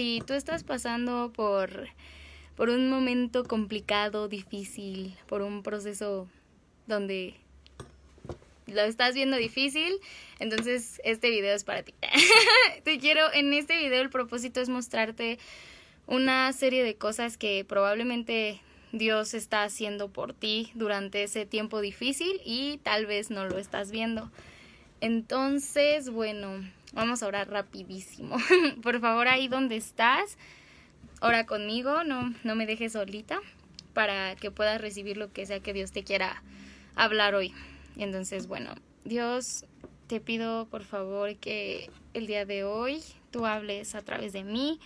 Si 0.00 0.22
tú 0.26 0.32
estás 0.32 0.64
pasando 0.64 1.30
por, 1.30 1.88
por 2.56 2.70
un 2.70 2.88
momento 2.88 3.44
complicado, 3.44 4.28
difícil, 4.28 5.14
por 5.26 5.42
un 5.42 5.62
proceso 5.62 6.26
donde 6.86 7.34
lo 8.66 8.80
estás 8.80 9.14
viendo 9.14 9.36
difícil, 9.36 9.92
entonces 10.38 11.02
este 11.04 11.28
video 11.28 11.54
es 11.54 11.64
para 11.64 11.82
ti. 11.82 11.92
Te 12.84 12.98
quiero, 12.98 13.30
en 13.34 13.52
este 13.52 13.76
video 13.76 14.00
el 14.00 14.08
propósito 14.08 14.62
es 14.62 14.70
mostrarte 14.70 15.38
una 16.06 16.50
serie 16.54 16.82
de 16.82 16.94
cosas 16.94 17.36
que 17.36 17.66
probablemente 17.66 18.58
Dios 18.92 19.34
está 19.34 19.64
haciendo 19.64 20.08
por 20.08 20.32
ti 20.32 20.70
durante 20.72 21.24
ese 21.24 21.44
tiempo 21.44 21.82
difícil 21.82 22.40
y 22.42 22.78
tal 22.78 23.04
vez 23.04 23.30
no 23.30 23.44
lo 23.44 23.58
estás 23.58 23.90
viendo. 23.90 24.30
Entonces, 25.02 26.08
bueno, 26.08 26.62
Vamos 26.92 27.22
a 27.22 27.26
orar 27.26 27.48
rapidísimo. 27.48 28.36
Por 28.82 29.00
favor, 29.00 29.28
ahí 29.28 29.48
donde 29.48 29.76
estás, 29.76 30.36
ora 31.20 31.46
conmigo, 31.46 32.04
no, 32.04 32.34
no 32.42 32.54
me 32.54 32.66
dejes 32.66 32.92
solita 32.92 33.40
para 33.94 34.36
que 34.36 34.50
puedas 34.50 34.80
recibir 34.80 35.16
lo 35.16 35.32
que 35.32 35.46
sea 35.46 35.60
que 35.60 35.72
Dios 35.72 35.92
te 35.92 36.04
quiera 36.04 36.42
hablar 36.96 37.34
hoy. 37.34 37.52
Entonces, 37.96 38.46
bueno, 38.46 38.74
Dios, 39.04 39.64
te 40.06 40.20
pido 40.20 40.66
por 40.66 40.82
favor 40.84 41.36
que 41.36 41.90
el 42.14 42.26
día 42.26 42.44
de 42.44 42.64
hoy 42.64 43.02
tú 43.30 43.46
hables 43.46 43.94
a 43.94 44.02
través 44.02 44.32
de 44.32 44.44
mí. 44.44 44.80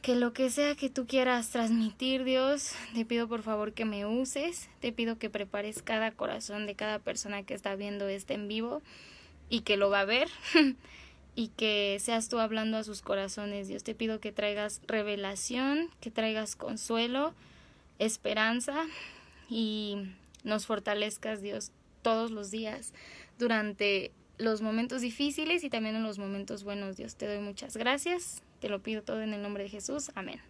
Que 0.00 0.16
lo 0.16 0.32
que 0.32 0.50
sea 0.50 0.74
que 0.74 0.90
tú 0.90 1.06
quieras 1.06 1.50
transmitir, 1.50 2.24
Dios, 2.24 2.72
te 2.92 3.04
pido 3.04 3.28
por 3.28 3.42
favor 3.42 3.72
que 3.72 3.84
me 3.84 4.04
uses. 4.04 4.68
Te 4.80 4.90
pido 4.90 5.16
que 5.16 5.30
prepares 5.30 5.80
cada 5.80 6.10
corazón 6.10 6.66
de 6.66 6.74
cada 6.74 6.98
persona 6.98 7.44
que 7.44 7.54
está 7.54 7.76
viendo 7.76 8.08
este 8.08 8.34
en 8.34 8.48
vivo 8.48 8.82
y 9.48 9.60
que 9.60 9.76
lo 9.76 9.90
va 9.90 10.00
a 10.00 10.04
ver. 10.04 10.28
y 11.34 11.48
que 11.48 11.98
seas 12.00 12.28
tú 12.28 12.38
hablando 12.38 12.76
a 12.76 12.84
sus 12.84 13.02
corazones. 13.02 13.68
Dios 13.68 13.84
te 13.84 13.94
pido 13.94 14.20
que 14.20 14.32
traigas 14.32 14.80
revelación, 14.86 15.88
que 16.00 16.10
traigas 16.10 16.56
consuelo, 16.56 17.34
esperanza 17.98 18.84
y 19.48 20.08
nos 20.44 20.66
fortalezcas, 20.66 21.42
Dios, 21.42 21.72
todos 22.02 22.30
los 22.30 22.50
días 22.50 22.92
durante 23.38 24.12
los 24.38 24.60
momentos 24.60 25.00
difíciles 25.00 25.64
y 25.64 25.70
también 25.70 25.96
en 25.96 26.02
los 26.02 26.18
momentos 26.18 26.64
buenos. 26.64 26.96
Dios, 26.96 27.16
te 27.16 27.26
doy 27.26 27.38
muchas 27.38 27.76
gracias. 27.76 28.42
Te 28.60 28.68
lo 28.68 28.80
pido 28.80 29.02
todo 29.02 29.22
en 29.22 29.32
el 29.34 29.42
nombre 29.42 29.64
de 29.64 29.70
Jesús. 29.70 30.10
Amén. 30.14 30.40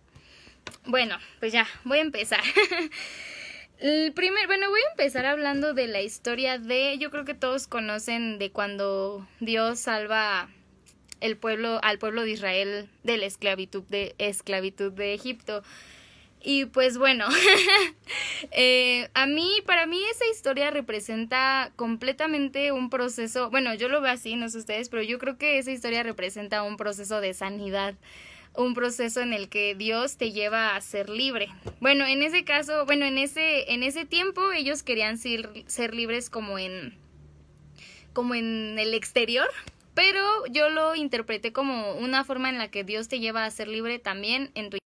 Bueno, 0.86 1.16
pues 1.40 1.52
ya, 1.52 1.66
voy 1.84 1.98
a 1.98 2.02
empezar. 2.02 2.42
El 3.78 4.12
primer, 4.12 4.46
bueno, 4.46 4.70
voy 4.70 4.80
a 4.80 4.90
empezar 4.92 5.26
hablando 5.26 5.74
de 5.74 5.88
la 5.88 6.02
historia 6.02 6.58
de, 6.58 6.98
yo 6.98 7.10
creo 7.10 7.24
que 7.24 7.34
todos 7.34 7.66
conocen 7.66 8.38
de 8.38 8.52
cuando 8.52 9.26
Dios 9.40 9.80
salva 9.80 10.48
el 11.22 11.36
pueblo, 11.36 11.78
al 11.82 11.98
pueblo 11.98 12.22
de 12.22 12.32
Israel 12.32 12.88
de 13.04 13.16
la 13.16 13.26
esclavitud 13.26 13.84
de, 13.84 14.14
esclavitud 14.18 14.92
de 14.92 15.14
Egipto. 15.14 15.62
Y 16.44 16.64
pues 16.64 16.98
bueno, 16.98 17.26
eh, 18.50 19.08
a 19.14 19.26
mí, 19.26 19.48
para 19.64 19.86
mí 19.86 20.00
esa 20.10 20.26
historia 20.26 20.72
representa 20.72 21.72
completamente 21.76 22.72
un 22.72 22.90
proceso, 22.90 23.48
bueno, 23.50 23.72
yo 23.74 23.88
lo 23.88 24.00
veo 24.00 24.10
así, 24.10 24.34
no 24.34 24.48
sé 24.48 24.58
ustedes, 24.58 24.88
pero 24.88 25.04
yo 25.04 25.20
creo 25.20 25.38
que 25.38 25.58
esa 25.58 25.70
historia 25.70 26.02
representa 26.02 26.64
un 26.64 26.76
proceso 26.76 27.20
de 27.20 27.32
sanidad, 27.32 27.94
un 28.54 28.74
proceso 28.74 29.20
en 29.20 29.32
el 29.32 29.48
que 29.48 29.76
Dios 29.76 30.16
te 30.16 30.32
lleva 30.32 30.74
a 30.74 30.80
ser 30.80 31.08
libre. 31.08 31.48
Bueno, 31.80 32.04
en 32.06 32.22
ese 32.22 32.42
caso, 32.42 32.86
bueno, 32.86 33.04
en 33.04 33.18
ese, 33.18 33.72
en 33.72 33.84
ese 33.84 34.04
tiempo 34.04 34.50
ellos 34.50 34.82
querían 34.82 35.18
ser, 35.18 35.48
ser 35.68 35.94
libres 35.94 36.28
como 36.28 36.58
en, 36.58 36.98
como 38.12 38.34
en 38.34 38.80
el 38.80 38.94
exterior, 38.94 39.48
pero 39.94 40.46
yo 40.46 40.70
lo 40.70 40.94
interpreté 40.94 41.52
como 41.52 41.94
una 41.94 42.24
forma 42.24 42.48
en 42.48 42.58
la 42.58 42.70
que 42.70 42.84
Dios 42.84 43.08
te 43.08 43.20
lleva 43.20 43.44
a 43.44 43.50
ser 43.50 43.68
libre 43.68 43.98
también 43.98 44.50
en 44.54 44.70
tu 44.70 44.78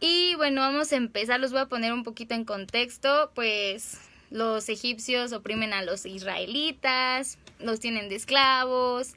y 0.00 0.36
bueno, 0.36 0.60
vamos 0.60 0.92
a 0.92 0.96
empezar, 0.96 1.40
los 1.40 1.50
voy 1.50 1.60
a 1.60 1.66
poner 1.66 1.92
un 1.92 2.04
poquito 2.04 2.34
en 2.34 2.44
contexto, 2.44 3.32
pues 3.34 3.98
los 4.30 4.68
egipcios 4.68 5.32
oprimen 5.32 5.72
a 5.72 5.82
los 5.82 6.06
israelitas, 6.06 7.38
los 7.58 7.80
tienen 7.80 8.08
de 8.08 8.14
esclavos. 8.14 9.14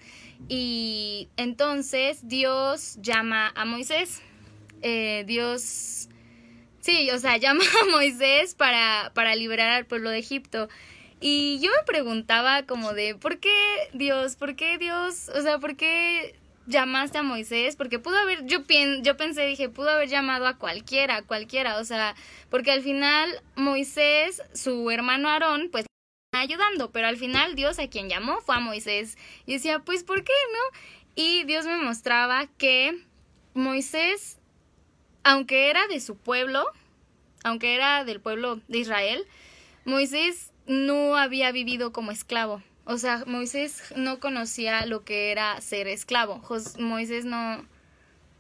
Y 0.48 1.30
entonces 1.38 2.28
Dios 2.28 2.98
llama 3.00 3.52
a 3.56 3.64
Moisés, 3.66 4.24
eh, 4.82 5.24
Dios, 5.28 6.10
sí, 6.80 7.12
o 7.12 7.20
sea, 7.20 7.38
llama 7.38 7.64
a 7.64 7.92
Moisés 7.92 8.56
para, 8.56 9.12
para 9.14 9.36
liberar 9.36 9.70
al 9.70 9.86
pueblo 9.86 10.10
de 10.10 10.18
Egipto. 10.18 10.68
Y 11.24 11.60
yo 11.60 11.70
me 11.70 11.86
preguntaba 11.86 12.64
como 12.64 12.94
de, 12.94 13.14
¿por 13.14 13.40
qué 13.40 13.54
Dios? 13.94 14.36
¿Por 14.36 14.56
qué 14.56 14.80
Dios? 14.80 15.30
O 15.30 15.42
sea, 15.42 15.60
¿por 15.60 15.76
qué 15.76 16.36
llamaste 16.66 17.20
a 17.20 17.24
Moisés? 17.24 17.76
Porque 17.76 18.00
pudo 18.00 18.18
haber, 18.18 18.46
yo, 18.48 18.64
yo 19.04 19.18
pensé, 19.18 19.46
dije, 19.46 19.70
pudo 19.70 19.92
haber 19.92 20.10
llamado 20.10 20.48
a 20.48 20.58
cualquiera, 20.58 21.18
a 21.18 21.22
cualquiera, 21.22 21.78
o 21.78 21.84
sea, 21.84 22.16
porque 22.50 22.72
al 22.72 22.82
final 22.82 23.30
Moisés, 23.56 24.42
su 24.54 24.90
hermano 24.90 25.30
Aarón, 25.30 25.70
pues 25.72 25.86
ayudando, 26.34 26.92
pero 26.92 27.08
al 27.08 27.18
final 27.18 27.54
Dios 27.54 27.78
a 27.78 27.88
quien 27.88 28.10
llamó 28.10 28.42
fue 28.42 28.56
a 28.56 28.60
Moisés. 28.60 29.16
Y 29.46 29.54
decía, 29.54 29.80
pues, 29.80 30.04
¿por 30.04 30.24
qué 30.24 30.34
no? 30.54 30.80
Y 31.16 31.44
Dios 31.44 31.66
me 31.66 31.78
mostraba 31.78 32.48
que 32.58 32.98
Moisés, 33.54 34.40
aunque 35.24 35.70
era 35.70 35.86
de 35.88 36.00
su 36.00 36.18
pueblo, 36.18 36.66
aunque 37.44 37.76
era 37.76 38.06
del 38.06 38.22
pueblo 38.22 38.60
de 38.68 38.80
Israel, 38.80 39.28
Moisés 39.86 40.51
no 40.68 41.18
había 41.18 41.52
vivido 41.52 41.92
como 41.92 42.12
esclavo. 42.12 42.62
O 42.86 42.98
sea, 42.98 43.24
Moisés 43.28 43.84
no 43.96 44.20
conocía 44.20 44.86
lo 44.86 45.04
que 45.04 45.32
era 45.32 45.60
ser 45.62 45.88
esclavo. 45.88 46.42
Moisés 46.80 47.26
no, 47.26 47.66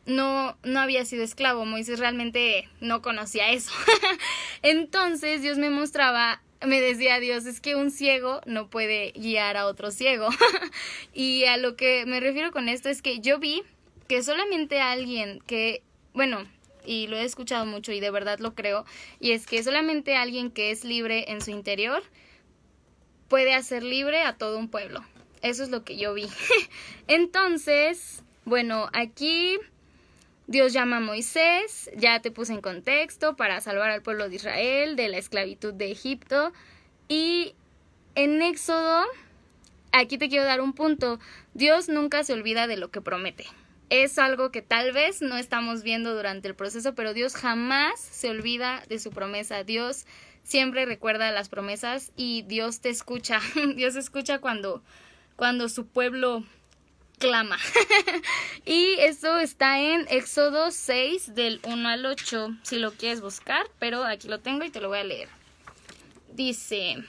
no, 0.06 0.58
no 0.64 0.80
había 0.80 1.06
sido 1.06 1.24
esclavo. 1.24 1.66
Moisés 1.66 2.00
realmente 2.00 2.68
no 2.80 3.02
conocía 3.02 3.52
eso. 3.52 3.72
Entonces 4.64 5.42
Dios 5.42 5.58
me 5.58 5.70
mostraba, 5.70 6.42
me 6.66 6.82
decía 6.82 7.20
Dios, 7.20 7.46
es 7.46 7.62
que 7.62 7.76
un 7.76 7.92
ciego 7.92 8.42
no 8.46 8.70
puede 8.70 9.12
guiar 9.12 9.58
a 9.58 9.68
otro 9.68 9.92
ciego. 9.92 10.30
y 11.14 11.46
a 11.46 11.58
lo 11.58 11.76
que 11.76 12.06
me 12.06 12.20
refiero 12.20 12.52
con 12.52 12.68
esto 12.68 12.90
es 12.90 13.02
que 13.02 13.20
yo 13.20 13.40
vi 13.40 13.64
que 14.08 14.24
solamente 14.24 14.82
alguien 14.82 15.40
que, 15.46 15.84
bueno, 16.14 16.46
y 16.86 17.08
lo 17.08 17.18
he 17.18 17.24
escuchado 17.24 17.66
mucho 17.66 17.92
y 17.92 18.00
de 18.00 18.12
verdad 18.12 18.40
lo 18.40 18.56
creo, 18.56 18.86
y 19.20 19.32
es 19.32 19.46
que 19.46 19.64
solamente 19.64 20.16
alguien 20.16 20.52
que 20.52 20.72
es 20.72 20.84
libre 20.84 21.32
en 21.32 21.42
su 21.42 21.52
interior 21.52 22.04
puede 23.28 23.54
hacer 23.54 23.84
libre 23.84 24.24
a 24.24 24.34
todo 24.34 24.58
un 24.58 24.70
pueblo. 24.70 25.04
Eso 25.42 25.64
es 25.64 25.70
lo 25.70 25.84
que 25.84 25.98
yo 25.98 26.14
vi. 26.14 26.28
Entonces, 27.08 28.24
bueno, 28.46 28.90
aquí 28.94 29.58
Dios 30.48 30.74
llama 30.74 30.98
a 30.98 31.00
Moisés, 31.00 31.90
ya 31.96 32.22
te 32.22 32.32
puse 32.32 32.54
en 32.54 32.62
contexto, 32.62 33.36
para 33.36 33.62
salvar 33.62 33.90
al 33.90 34.02
pueblo 34.02 34.28
de 34.30 34.36
Israel 34.36 34.96
de 34.96 35.08
la 35.08 35.18
esclavitud 35.18 35.74
de 35.74 35.92
Egipto. 35.92 36.52
Y 37.08 37.56
en 38.16 38.42
Éxodo, 38.42 39.06
aquí 39.92 40.18
te 40.18 40.30
quiero 40.30 40.44
dar 40.46 40.62
un 40.62 40.74
punto, 40.74 41.20
Dios 41.54 41.88
nunca 41.90 42.24
se 42.24 42.34
olvida 42.34 42.68
de 42.68 42.78
lo 42.78 42.92
que 42.92 43.02
promete 43.02 43.46
es 43.92 44.18
algo 44.18 44.52
que 44.52 44.62
tal 44.62 44.94
vez 44.94 45.22
no 45.22 45.36
estamos 45.36 45.84
viendo 45.84 46.16
durante 46.16 46.48
el 46.48 46.56
proceso, 46.56 46.96
pero 46.96 47.14
Dios 47.14 47.36
jamás 47.36 48.00
se 48.00 48.30
olvida 48.30 48.84
de 48.88 49.00
su 49.00 49.12
promesa. 49.12 49.66
Dios 49.66 50.06
siempre 50.44 50.86
recuerda 50.86 51.30
las 51.32 51.50
promesas 51.50 52.14
y 52.16 52.44
Dios 52.44 52.80
te 52.80 52.90
escucha. 52.90 53.42
Dios 53.76 53.98
escucha 53.98 54.40
cuando, 54.40 54.82
cuando 55.36 55.68
su 55.68 55.88
pueblo 55.88 56.46
clama. 57.20 57.58
y 58.66 58.94
eso 59.00 59.38
está 59.40 59.82
en 59.82 60.08
Éxodo 60.10 60.72
6 60.72 61.36
del 61.36 61.60
1 61.64 61.90
al 61.90 62.06
8, 62.06 62.60
si 62.64 62.80
lo 62.80 62.94
quieres 62.94 63.20
buscar, 63.20 63.68
pero 63.78 64.06
aquí 64.06 64.30
lo 64.30 64.40
tengo 64.40 64.64
y 64.64 64.70
te 64.70 64.80
lo 64.80 64.88
voy 64.88 65.00
a 65.00 65.04
leer. 65.04 65.28
Dice, 66.32 67.04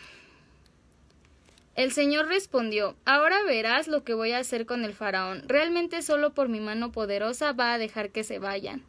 el 1.75 1.93
Señor 1.93 2.29
respondió, 2.29 2.97
Ahora 3.05 3.43
verás 3.45 3.89
lo 3.89 4.05
que 4.05 4.15
voy 4.15 4.33
a 4.33 4.39
hacer 4.39 4.67
con 4.67 4.85
el 4.85 4.93
faraón. 4.93 5.43
Realmente 5.47 6.03
solo 6.03 6.35
por 6.35 6.49
mi 6.49 6.61
mano 6.61 6.93
poderosa 6.93 7.53
va 7.53 7.73
a 7.73 7.79
dejar 7.79 8.11
que 8.11 8.25
se 8.25 8.39
vayan. 8.39 8.83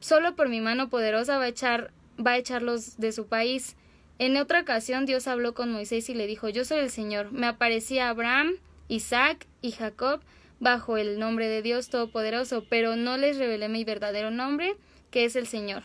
Solo 0.00 0.34
por 0.36 0.48
mi 0.48 0.60
mano 0.60 0.88
poderosa 0.88 1.38
va 1.38 1.44
a 1.44 1.48
echar 1.48 1.90
va 2.24 2.32
a 2.32 2.38
echarlos 2.38 2.98
de 2.98 3.12
su 3.12 3.26
país. 3.26 3.76
En 4.18 4.36
otra 4.36 4.60
ocasión 4.60 5.06
Dios 5.06 5.26
habló 5.26 5.54
con 5.54 5.72
Moisés 5.72 6.08
y 6.08 6.14
le 6.14 6.26
dijo, 6.26 6.48
Yo 6.48 6.64
soy 6.64 6.78
el 6.78 6.90
Señor. 6.90 7.32
Me 7.32 7.46
aparecía 7.46 8.08
Abraham, 8.08 8.54
Isaac 8.88 9.46
y 9.60 9.72
Jacob 9.72 10.20
bajo 10.60 10.96
el 10.96 11.18
nombre 11.18 11.48
de 11.48 11.62
Dios 11.62 11.90
Todopoderoso, 11.90 12.64
pero 12.70 12.96
no 12.96 13.16
les 13.18 13.38
revelé 13.38 13.68
mi 13.68 13.84
verdadero 13.84 14.30
nombre, 14.30 14.76
que 15.10 15.24
es 15.24 15.36
el 15.36 15.46
Señor. 15.46 15.82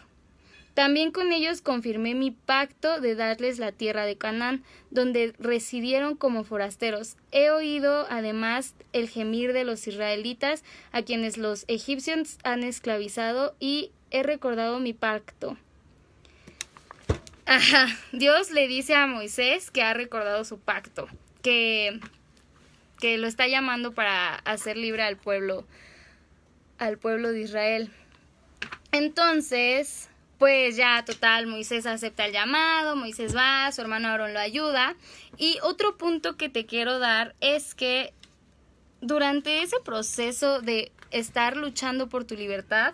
También 0.80 1.12
con 1.12 1.34
ellos 1.34 1.62
confirmé 1.62 2.16
mi 2.16 2.32
pacto 2.32 3.02
de 3.02 3.14
darles 3.14 3.60
la 3.60 3.74
tierra 3.74 4.06
de 4.06 4.16
Canaán, 4.16 4.64
donde 4.92 5.34
residieron 5.38 6.16
como 6.16 6.46
forasteros. 6.46 7.18
He 7.34 7.50
oído 7.50 8.08
además 8.10 8.76
el 8.94 9.10
gemir 9.10 9.52
de 9.52 9.66
los 9.66 9.86
israelitas, 9.90 10.64
a 10.94 11.02
quienes 11.02 11.36
los 11.36 11.66
egipcios 11.68 12.38
han 12.46 12.64
esclavizado, 12.64 13.58
y 13.60 13.92
he 14.10 14.24
recordado 14.24 14.80
mi 14.80 14.94
pacto. 14.94 15.58
Ajá, 17.46 17.88
Dios 18.14 18.50
le 18.50 18.70
dice 18.70 18.96
a 18.96 19.06
Moisés 19.06 19.72
que 19.72 19.84
ha 19.84 19.94
recordado 19.94 20.46
su 20.46 20.60
pacto, 20.60 21.10
que, 21.42 22.00
que 23.02 23.18
lo 23.18 23.28
está 23.28 23.50
llamando 23.50 23.92
para 23.92 24.36
hacer 24.36 24.78
libre 24.78 25.04
al 25.04 25.18
pueblo 25.18 25.66
al 26.78 26.98
pueblo 26.98 27.34
de 27.34 27.42
Israel. 27.42 27.92
Entonces, 28.94 30.09
pues 30.40 30.78
ya 30.78 31.04
total, 31.06 31.48
Moisés 31.48 31.86
acepta 31.86 32.26
el 32.26 32.32
llamado, 32.32 32.96
Moisés 32.96 33.36
va, 33.36 33.70
su 33.74 33.82
hermano 33.82 34.08
Aarón 34.08 34.34
lo 34.34 34.40
ayuda. 34.40 34.96
Y 35.38 35.58
otro 35.62 35.98
punto 35.98 36.38
que 36.38 36.48
te 36.48 36.66
quiero 36.66 36.98
dar 36.98 37.36
es 37.42 37.76
que 37.76 38.14
durante 39.02 39.62
ese 39.62 39.78
proceso 39.84 40.62
de 40.62 40.94
estar 41.12 41.58
luchando 41.58 42.08
por 42.08 42.24
tu 42.24 42.36
libertad, 42.36 42.94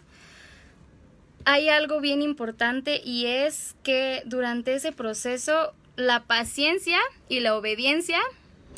hay 1.46 1.70
algo 1.70 2.02
bien 2.02 2.24
importante 2.24 3.00
y 3.06 3.28
es 3.28 3.76
que 3.84 4.24
durante 4.26 4.74
ese 4.74 4.92
proceso 4.92 5.76
la 5.96 6.24
paciencia 6.24 6.98
y 7.30 7.42
la 7.42 7.56
obediencia 7.56 8.20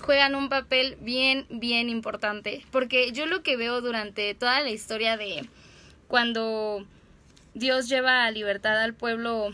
juegan 0.04 0.36
un 0.36 0.50
papel 0.50 0.98
bien, 1.00 1.46
bien 1.50 1.88
importante. 1.88 2.66
Porque 2.72 3.14
yo 3.14 3.28
lo 3.28 3.44
que 3.44 3.56
veo 3.56 3.80
durante 3.80 4.34
toda 4.36 4.60
la 4.60 4.72
historia 4.72 5.16
de 5.16 5.48
cuando 6.10 6.86
Dios 7.58 7.90
lleva 7.90 8.26
a 8.26 8.32
libertad 8.32 8.80
al 8.80 8.94
pueblo, 8.94 9.52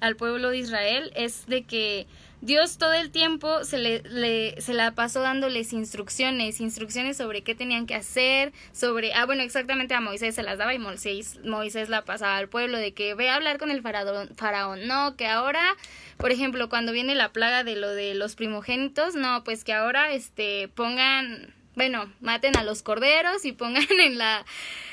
al 0.00 0.14
pueblo 0.14 0.50
de 0.50 0.58
Israel, 0.58 1.10
es 1.16 1.46
de 1.46 1.64
que 1.64 2.06
Dios 2.40 2.78
todo 2.78 2.92
el 2.92 3.10
tiempo 3.10 3.64
se, 3.64 3.78
le, 3.78 4.60
se 4.60 4.74
la 4.74 4.94
pasó 4.94 5.22
dándoles 5.22 5.72
instrucciones, 5.72 6.60
instrucciones 6.60 7.16
sobre 7.16 7.42
qué 7.42 7.56
tenían 7.56 7.86
que 7.86 7.96
hacer, 7.96 8.52
sobre, 8.72 9.12
ah, 9.14 9.26
bueno, 9.26 9.42
exactamente 9.42 9.94
a 9.94 10.00
Moisés 10.00 10.36
se 10.36 10.44
las 10.44 10.58
daba 10.58 10.72
y 10.72 10.78
Moisés, 10.78 11.40
Moisés 11.44 11.88
la 11.88 12.04
pasaba 12.04 12.36
al 12.36 12.48
pueblo 12.48 12.78
de 12.78 12.94
que 12.94 13.14
ve 13.14 13.28
a 13.28 13.34
hablar 13.34 13.58
con 13.58 13.72
el 13.72 13.82
faraón, 13.82 14.28
faraón, 14.36 14.86
no, 14.86 15.16
que 15.16 15.26
ahora, 15.26 15.74
por 16.18 16.30
ejemplo, 16.30 16.68
cuando 16.68 16.92
viene 16.92 17.16
la 17.16 17.32
plaga 17.32 17.64
de 17.64 17.74
lo 17.74 17.90
de 17.90 18.14
los 18.14 18.36
primogénitos, 18.36 19.16
no, 19.16 19.42
pues 19.42 19.64
que 19.64 19.72
ahora, 19.72 20.12
este, 20.12 20.68
pongan, 20.68 21.52
bueno, 21.74 22.12
maten 22.20 22.56
a 22.56 22.62
los 22.62 22.84
corderos 22.84 23.44
y 23.44 23.50
pongan 23.50 23.86
en 24.00 24.16
la, 24.16 24.46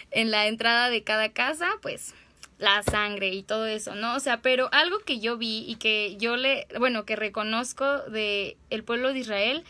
en 0.09 0.31
la 0.31 0.47
entrada 0.47 0.89
de 0.89 1.03
cada 1.03 1.31
casa, 1.31 1.69
pues 1.83 2.15
la 2.63 2.81
sangre 2.81 3.29
y 3.29 3.43
todo 3.43 3.67
eso, 3.67 3.93
¿no? 3.93 4.15
O 4.15 4.19
sea, 4.19 4.41
pero 4.41 4.69
algo 4.71 4.99
que 4.99 5.19
yo 5.19 5.37
vi 5.37 5.65
y 5.67 5.75
que 5.75 6.15
yo 6.17 6.37
le, 6.37 6.65
bueno, 6.79 7.05
que 7.05 7.15
reconozco 7.15 7.99
de 8.03 8.57
el 8.69 8.83
pueblo 8.83 9.11
de 9.13 9.19
Israel 9.19 9.63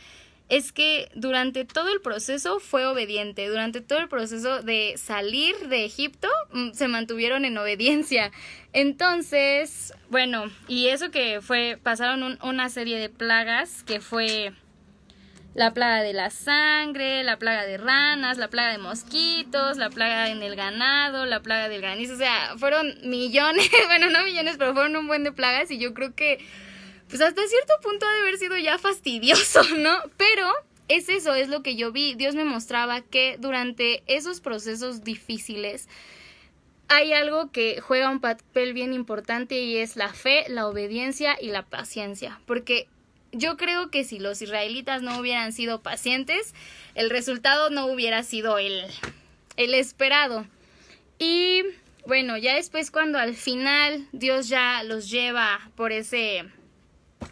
es 0.50 0.72
que 0.72 1.10
durante 1.16 1.66
todo 1.66 1.92
el 1.92 2.02
proceso 2.02 2.60
fue 2.60 2.86
obediente, 2.86 3.48
durante 3.48 3.82
todo 3.82 4.00
el 4.00 4.08
proceso 4.08 4.62
de 4.62 4.94
salir 4.98 5.56
de 5.70 5.86
Egipto 5.86 6.28
mm, 6.52 6.74
se 6.74 6.88
mantuvieron 6.88 7.46
en 7.46 7.58
obediencia. 7.58 8.32
Entonces, 8.74 9.94
bueno, 10.10 10.52
y 10.68 10.88
eso 10.88 11.10
que 11.10 11.42
fue, 11.42 11.80
pasaron 11.82 12.38
una 12.44 12.70
serie 12.70 13.00
de 13.00 13.10
plagas 13.10 13.82
que 13.84 14.00
fue 14.00 14.54
la 15.56 15.74
plaga 15.74 16.02
de 16.02 16.14
la 16.14 16.30
sangre, 16.30 17.24
la 17.24 17.38
plaga 17.38 17.66
de 17.66 17.78
ranas, 17.78 18.38
la 18.38 18.50
plaga 18.50 18.72
de 18.72 18.80
mosquitos, 18.80 19.78
la 19.78 19.90
plaga 19.90 20.30
en 20.30 20.42
el 20.42 20.56
ganado, 20.56 21.26
la 21.26 21.42
plaga 21.42 21.70
del 21.70 21.82
granizo, 21.82 22.14
o 22.14 22.18
sea, 22.18 22.56
fueron 22.58 22.96
millones, 23.04 23.70
bueno, 23.88 24.10
no 24.10 24.24
millones, 24.24 24.56
pero 24.58 24.74
fueron 24.74 24.96
un 24.96 25.08
buen 25.08 25.24
de 25.24 25.32
plagas 25.32 25.70
y 25.70 25.78
yo 25.78 25.94
creo 25.94 26.16
que, 26.16 26.40
pues 27.08 27.22
hasta 27.22 27.42
cierto 27.48 27.74
punto 27.82 28.06
ha 28.06 28.14
de 28.14 28.22
haber 28.22 28.38
sido 28.38 28.58
ya 28.58 28.78
fastidioso, 28.80 29.64
¿no? 29.78 29.96
Pero 30.18 30.48
es 30.88 31.10
eso, 31.10 31.36
es 31.36 31.50
lo 31.50 31.62
que 31.62 31.76
yo 31.76 31.92
vi, 31.92 32.16
Dios 32.16 32.36
me 32.36 32.46
mostraba 32.46 33.02
que 33.02 33.38
durante 33.40 34.04
esos 34.08 34.42
procesos 34.42 35.04
difíciles, 35.04 35.88
hay 36.90 37.14
algo 37.14 37.52
que 37.52 37.80
juega 37.80 38.10
un 38.10 38.20
papel 38.20 38.74
bien 38.74 38.94
importante 38.94 39.60
y 39.60 39.78
es 39.78 39.96
la 39.96 40.10
fe, 40.14 40.46
la 40.48 40.68
obediencia 40.68 41.38
y 41.40 41.48
la 41.48 41.64
paciencia, 41.64 42.40
porque 42.46 42.88
yo 43.34 43.58
creo 43.58 43.90
que 43.90 44.04
si 44.04 44.20
los 44.20 44.42
israelitas 44.42 45.02
no 45.02 45.20
hubieran 45.20 45.52
sido 45.52 45.82
pacientes, 45.82 46.54
el 46.96 47.10
resultado 47.10 47.70
no 47.70 47.88
hubiera 47.88 48.24
sido 48.24 48.58
el, 48.58 48.84
el 49.58 49.74
esperado. 49.74 50.46
Y 51.20 51.64
bueno, 52.06 52.38
ya 52.38 52.56
después 52.56 52.92
cuando 52.92 53.18
al 53.18 53.36
final 53.36 54.08
Dios 54.12 54.48
ya 54.48 54.84
los 54.84 55.10
lleva 55.10 55.70
por 55.76 55.92
ese, 55.92 56.46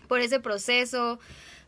por 0.07 0.21
ese 0.21 0.39
proceso, 0.39 1.19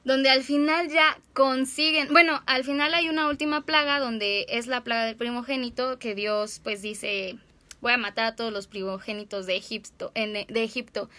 donde 0.03 0.29
al 0.29 0.43
final 0.43 0.89
ya 0.89 1.17
consiguen, 1.33 2.09
bueno, 2.11 2.41
al 2.45 2.63
final 2.63 2.93
hay 2.93 3.09
una 3.09 3.27
última 3.27 3.61
plaga 3.65 3.99
donde 3.99 4.45
es 4.49 4.67
la 4.67 4.83
plaga 4.83 5.05
del 5.05 5.15
primogénito 5.15 5.97
que 5.99 6.15
Dios 6.15 6.59
pues 6.63 6.81
dice, 6.81 7.37
voy 7.81 7.93
a 7.93 7.97
matar 7.97 8.25
a 8.25 8.35
todos 8.35 8.51
los 8.51 8.67
primogénitos 8.67 9.45
de 9.45 9.55
Egipto, 9.55 10.11
en, 10.15 10.33
de 10.33 10.63
Egipto. 10.63 11.09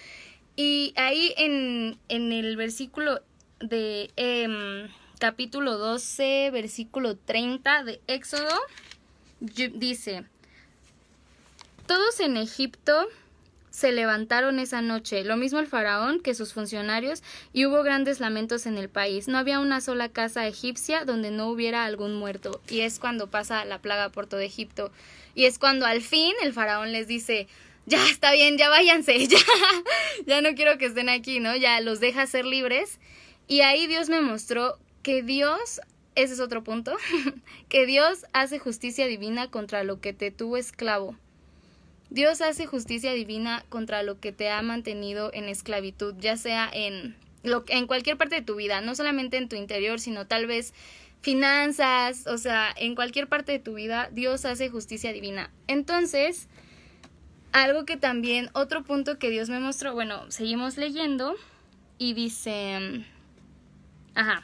Y 0.57 0.93
ahí 0.97 1.35
en, 1.37 1.99
en 2.09 2.33
el 2.33 2.57
versículo 2.57 3.21
de 3.61 4.11
em, 4.17 4.89
capítulo 5.19 5.79
12, 5.79 6.51
versículo 6.53 7.17
30 7.17 7.85
de 7.85 8.01
Éxodo, 8.07 8.61
dice, 9.41 10.25
todos 11.87 12.21
en 12.21 12.37
Egipto 12.37 13.09
se 13.71 13.91
levantaron 13.91 14.61
esa 14.61 14.83
noche, 14.83 15.25
lo 15.25 15.37
mismo 15.37 15.59
el 15.59 15.67
faraón 15.67 16.21
que 16.21 16.35
sus 16.35 16.53
funcionarios, 16.53 17.25
y 17.53 17.67
hubo 17.67 17.83
grandes 17.83 18.21
lamentos 18.21 18.67
en 18.67 18.79
el 18.79 18.89
país. 18.89 19.27
No 19.27 19.37
había 19.37 19.59
una 19.59 19.81
sola 19.81 20.09
casa 20.09 20.47
egipcia 20.47 21.05
donde 21.05 21.33
no 21.33 21.49
hubiera 21.49 21.85
algún 21.85 22.15
muerto. 22.15 22.61
Y 22.69 22.81
es 22.81 23.01
cuando 23.01 23.31
pasa 23.31 23.65
la 23.65 23.81
plaga 23.81 24.11
por 24.11 24.29
todo 24.29 24.39
Egipto. 24.39 24.93
Y 25.35 25.47
es 25.47 25.59
cuando 25.59 25.87
al 25.87 26.03
fin 26.03 26.33
el 26.45 26.53
faraón 26.53 26.93
les 26.93 27.09
dice, 27.09 27.49
ya 27.87 28.07
está 28.09 28.33
bien, 28.33 28.57
ya 28.59 28.69
váyanse, 28.69 29.27
ya, 29.29 29.39
ya 30.27 30.41
no 30.41 30.55
quiero 30.55 30.79
que 30.79 30.87
estén 30.87 31.09
aquí, 31.09 31.41
¿no? 31.41 31.57
Ya 31.57 31.81
los 31.81 32.01
deja 32.01 32.27
ser 32.27 32.45
libres. 32.45 32.99
Y 33.47 33.61
ahí 33.61 33.87
Dios 33.87 34.09
me 34.09 34.21
mostró 34.21 34.79
que 35.03 35.23
Dios, 35.23 35.81
ese 36.15 36.35
es 36.35 36.41
otro 36.41 36.65
punto, 36.65 36.97
que 37.69 37.87
Dios 37.87 38.25
hace 38.33 38.59
justicia 38.59 39.07
divina 39.07 39.51
contra 39.51 39.85
lo 39.85 40.01
que 40.01 40.13
te 40.13 40.31
tuvo 40.31 40.57
esclavo. 40.57 41.17
Dios 42.11 42.41
hace 42.41 42.67
justicia 42.67 43.13
divina 43.13 43.65
contra 43.69 44.03
lo 44.03 44.21
que 44.21 44.33
te 44.33 44.49
ha 44.49 44.63
mantenido 44.63 45.31
en 45.35 45.49
esclavitud, 45.49 46.15
ya 46.19 46.37
sea 46.37 46.71
en, 46.73 47.17
lo, 47.43 47.65
en 47.69 47.87
cualquier 47.87 48.17
parte 48.17 48.37
de 48.37 48.43
tu 48.43 48.55
vida, 48.55 48.81
no 48.81 48.95
solamente 48.95 49.37
en 49.37 49.49
tu 49.49 49.57
interior, 49.57 49.99
sino 49.99 50.27
tal 50.27 50.47
vez 50.47 50.75
finanzas, 51.23 52.27
o 52.27 52.39
sea, 52.39 52.73
en 52.77 52.95
cualquier 52.95 53.29
parte 53.29 53.53
de 53.53 53.59
tu 53.59 53.75
vida, 53.75 54.11
Dios 54.13 54.45
hace 54.45 54.69
justicia 54.69 55.13
divina. 55.13 55.51
Entonces, 55.67 56.49
algo 57.63 57.85
que 57.85 57.97
también, 57.97 58.51
otro 58.53 58.83
punto 58.83 59.19
que 59.19 59.31
Dios 59.31 59.49
me 59.49 59.61
mostró, 59.61 59.95
bueno, 59.95 60.29
seguimos 60.29 60.77
leyendo 60.77 61.37
y 61.99 62.13
dice, 62.13 63.05
ajá, 64.17 64.43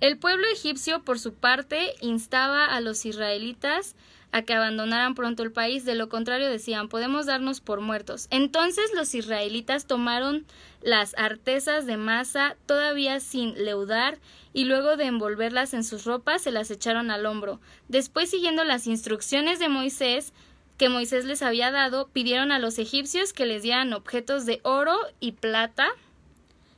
el 0.00 0.18
pueblo 0.18 0.44
egipcio 0.52 1.04
por 1.04 1.20
su 1.20 1.34
parte 1.34 1.94
instaba 2.00 2.66
a 2.66 2.80
los 2.80 3.06
israelitas 3.06 3.94
a 4.32 4.42
que 4.42 4.54
abandonaran 4.54 5.14
pronto 5.14 5.44
el 5.44 5.52
país, 5.52 5.84
de 5.84 5.94
lo 5.94 6.08
contrario 6.08 6.50
decían, 6.50 6.88
podemos 6.88 7.26
darnos 7.26 7.60
por 7.60 7.80
muertos. 7.80 8.26
Entonces 8.30 8.90
los 8.94 9.14
israelitas 9.14 9.86
tomaron 9.86 10.44
las 10.82 11.16
artesas 11.16 11.86
de 11.86 11.96
masa 11.96 12.56
todavía 12.66 13.20
sin 13.20 13.54
leudar 13.64 14.18
y 14.52 14.64
luego 14.64 14.96
de 14.96 15.04
envolverlas 15.04 15.74
en 15.74 15.84
sus 15.84 16.04
ropas 16.04 16.42
se 16.42 16.50
las 16.50 16.70
echaron 16.72 17.12
al 17.12 17.24
hombro. 17.24 17.60
Después, 17.88 18.30
siguiendo 18.30 18.64
las 18.64 18.86
instrucciones 18.88 19.60
de 19.60 19.68
Moisés, 19.68 20.32
que 20.78 20.88
Moisés 20.88 21.24
les 21.24 21.42
había 21.42 21.70
dado, 21.70 22.08
pidieron 22.08 22.52
a 22.52 22.58
los 22.58 22.78
egipcios 22.78 23.32
que 23.32 23.46
les 23.46 23.62
dieran 23.62 23.92
objetos 23.92 24.46
de 24.46 24.60
oro 24.62 24.96
y 25.20 25.32
plata 25.32 25.88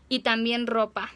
y 0.09 0.21
también 0.21 0.67
ropa. 0.67 1.13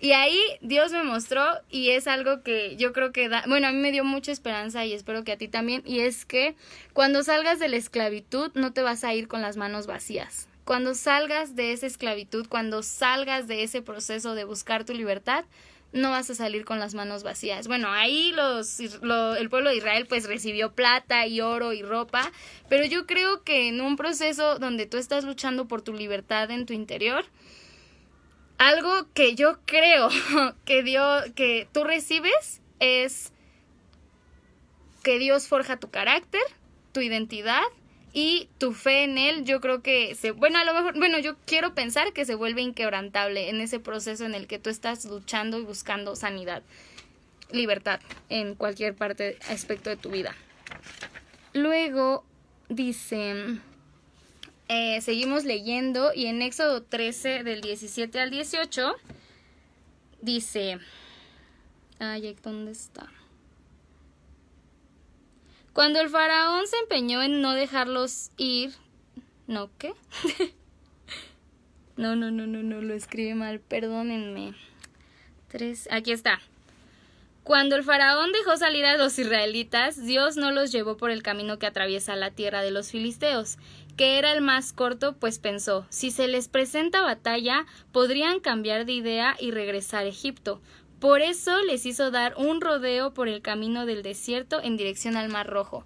Y 0.00 0.12
ahí 0.12 0.38
Dios 0.60 0.92
me 0.92 1.02
mostró 1.02 1.44
y 1.70 1.90
es 1.90 2.06
algo 2.06 2.42
que 2.42 2.76
yo 2.76 2.92
creo 2.92 3.10
que 3.10 3.28
da, 3.28 3.42
bueno, 3.48 3.68
a 3.68 3.72
mí 3.72 3.78
me 3.78 3.90
dio 3.90 4.04
mucha 4.04 4.32
esperanza 4.32 4.84
y 4.84 4.92
espero 4.92 5.24
que 5.24 5.32
a 5.32 5.38
ti 5.38 5.48
también, 5.48 5.82
y 5.84 6.00
es 6.00 6.24
que 6.24 6.54
cuando 6.92 7.22
salgas 7.22 7.58
de 7.58 7.68
la 7.68 7.76
esclavitud 7.76 8.50
no 8.54 8.72
te 8.72 8.82
vas 8.82 9.02
a 9.02 9.14
ir 9.14 9.28
con 9.28 9.42
las 9.42 9.56
manos 9.56 9.86
vacías. 9.86 10.46
Cuando 10.64 10.94
salgas 10.94 11.56
de 11.56 11.72
esa 11.72 11.86
esclavitud, 11.86 12.46
cuando 12.48 12.82
salgas 12.82 13.48
de 13.48 13.62
ese 13.62 13.82
proceso 13.82 14.34
de 14.34 14.44
buscar 14.44 14.84
tu 14.84 14.94
libertad, 14.94 15.44
no 15.94 16.10
vas 16.10 16.28
a 16.28 16.34
salir 16.34 16.64
con 16.64 16.80
las 16.80 16.94
manos 16.94 17.22
vacías. 17.22 17.68
Bueno, 17.68 17.90
ahí 17.90 18.32
los, 18.32 18.80
el 18.80 19.48
pueblo 19.48 19.70
de 19.70 19.76
Israel 19.76 20.06
pues 20.08 20.26
recibió 20.26 20.72
plata 20.72 21.26
y 21.26 21.40
oro 21.40 21.72
y 21.72 21.82
ropa, 21.82 22.32
pero 22.68 22.84
yo 22.84 23.06
creo 23.06 23.44
que 23.44 23.68
en 23.68 23.80
un 23.80 23.96
proceso 23.96 24.58
donde 24.58 24.86
tú 24.86 24.96
estás 24.96 25.24
luchando 25.24 25.66
por 25.66 25.82
tu 25.82 25.94
libertad 25.94 26.50
en 26.50 26.66
tu 26.66 26.72
interior, 26.72 27.24
algo 28.58 29.06
que 29.14 29.36
yo 29.36 29.60
creo 29.66 30.08
que 30.64 30.82
Dios, 30.82 31.24
que 31.36 31.68
tú 31.72 31.84
recibes 31.84 32.60
es 32.80 33.32
que 35.04 35.20
Dios 35.20 35.46
forja 35.46 35.76
tu 35.76 35.90
carácter, 35.90 36.42
tu 36.92 37.00
identidad 37.00 37.62
y 38.16 38.48
tu 38.58 38.72
fe 38.72 39.02
en 39.02 39.18
él 39.18 39.44
yo 39.44 39.60
creo 39.60 39.82
que 39.82 40.14
se 40.14 40.30
bueno 40.30 40.58
a 40.58 40.64
lo 40.64 40.72
mejor 40.72 40.96
bueno 40.96 41.18
yo 41.18 41.34
quiero 41.44 41.74
pensar 41.74 42.12
que 42.12 42.24
se 42.24 42.36
vuelve 42.36 42.62
inquebrantable 42.62 43.50
en 43.50 43.60
ese 43.60 43.80
proceso 43.80 44.24
en 44.24 44.34
el 44.34 44.46
que 44.46 44.60
tú 44.60 44.70
estás 44.70 45.04
luchando 45.04 45.58
y 45.58 45.62
buscando 45.62 46.14
sanidad 46.14 46.62
libertad 47.50 48.00
en 48.28 48.54
cualquier 48.54 48.94
parte 48.94 49.36
aspecto 49.50 49.90
de 49.90 49.96
tu 49.96 50.10
vida 50.10 50.34
luego 51.52 52.24
dice 52.68 53.58
eh, 54.68 55.00
seguimos 55.00 55.44
leyendo 55.44 56.14
y 56.14 56.26
en 56.26 56.40
Éxodo 56.40 56.82
13 56.84 57.42
del 57.42 57.62
17 57.62 58.20
al 58.20 58.30
18 58.30 58.94
dice 60.22 60.78
ay 61.98 62.36
¿dónde 62.44 62.70
está? 62.70 63.10
Cuando 65.74 66.00
el 66.00 66.08
faraón 66.08 66.68
se 66.68 66.76
empeñó 66.78 67.20
en 67.20 67.42
no 67.42 67.52
dejarlos 67.52 68.30
ir, 68.36 68.72
¿no 69.48 69.70
qué? 69.76 69.92
no, 71.96 72.14
no, 72.14 72.30
no, 72.30 72.46
no, 72.46 72.62
no, 72.62 72.80
lo 72.80 72.94
escribe 72.94 73.34
mal, 73.34 73.58
perdónenme. 73.58 74.54
Tres, 75.48 75.88
aquí 75.90 76.12
está. 76.12 76.40
Cuando 77.42 77.74
el 77.74 77.82
faraón 77.82 78.30
dejó 78.30 78.56
salir 78.56 78.86
a 78.86 78.96
los 78.96 79.18
israelitas, 79.18 80.06
Dios 80.06 80.36
no 80.36 80.52
los 80.52 80.70
llevó 80.70 80.96
por 80.96 81.10
el 81.10 81.24
camino 81.24 81.58
que 81.58 81.66
atraviesa 81.66 82.14
la 82.14 82.30
tierra 82.30 82.62
de 82.62 82.70
los 82.70 82.92
filisteos, 82.92 83.58
que 83.96 84.18
era 84.18 84.32
el 84.32 84.42
más 84.42 84.72
corto, 84.72 85.16
pues 85.16 85.40
pensó, 85.40 85.86
si 85.88 86.12
se 86.12 86.28
les 86.28 86.46
presenta 86.46 87.02
batalla, 87.02 87.66
podrían 87.90 88.38
cambiar 88.38 88.86
de 88.86 88.92
idea 88.92 89.36
y 89.40 89.50
regresar 89.50 90.04
a 90.04 90.08
Egipto. 90.08 90.62
Por 91.00 91.20
eso 91.20 91.62
les 91.62 91.86
hizo 91.86 92.10
dar 92.10 92.34
un 92.36 92.60
rodeo 92.60 93.12
por 93.12 93.28
el 93.28 93.42
camino 93.42 93.86
del 93.86 94.02
desierto 94.02 94.60
en 94.62 94.76
dirección 94.76 95.16
al 95.16 95.28
Mar 95.28 95.48
Rojo. 95.48 95.84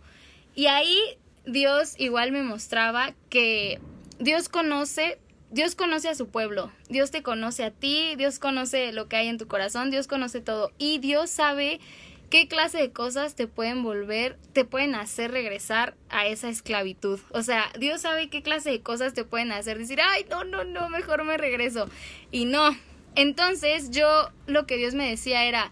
Y 0.55 0.67
ahí 0.67 0.99
Dios 1.47 1.95
igual 1.99 2.33
me 2.33 2.43
mostraba 2.43 3.15
que 3.31 3.81
Dios 4.19 4.49
conoce 4.49 5.19
Dios 5.50 5.75
conoce 5.75 6.11
a 6.11 6.15
su 6.15 6.29
pueblo, 6.29 6.71
Dios 6.91 7.11
te 7.11 7.23
conoce 7.23 7.65
a 7.65 7.71
ti, 7.71 8.15
Dios 8.17 8.38
conoce 8.38 8.93
lo 8.93 9.09
que 9.09 9.17
hay 9.17 9.29
en 9.29 9.38
tu 9.38 9.49
corazón, 9.49 9.91
Dios 9.91 10.07
conoce 10.07 10.43
todo 10.43 10.73
y 10.77 10.99
Dios 10.99 11.31
sabe 11.31 11.81
qué 12.29 12.49
clase 12.49 12.79
de 12.79 12.93
cosas 12.93 13.35
te 13.35 13.47
pueden 13.47 13.83
volver, 13.83 14.37
te 14.53 14.65
pueden 14.65 14.95
hacer 14.95 15.31
regresar 15.31 15.95
a 16.11 16.27
esa 16.27 16.49
esclavitud. 16.49 17.21
O 17.31 17.43
sea, 17.43 17.71
Dios 17.79 18.03
sabe 18.03 18.29
qué 18.29 18.43
clase 18.43 18.71
de 18.71 18.83
cosas 18.83 19.15
te 19.15 19.25
pueden 19.25 19.53
hacer 19.53 19.79
decir, 19.79 20.00
ay, 20.03 20.27
no, 20.29 20.45
no, 20.45 20.65
no, 20.65 20.91
mejor 20.91 21.25
me 21.25 21.38
regreso. 21.38 21.88
Y 22.31 22.45
no. 22.45 22.77
Entonces 23.15 23.91
yo 23.91 24.31
lo 24.47 24.67
que 24.67 24.77
Dios 24.77 24.95
me 24.95 25.09
decía 25.09 25.45
era 25.45 25.71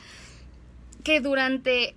que 1.05 1.21
durante 1.21 1.95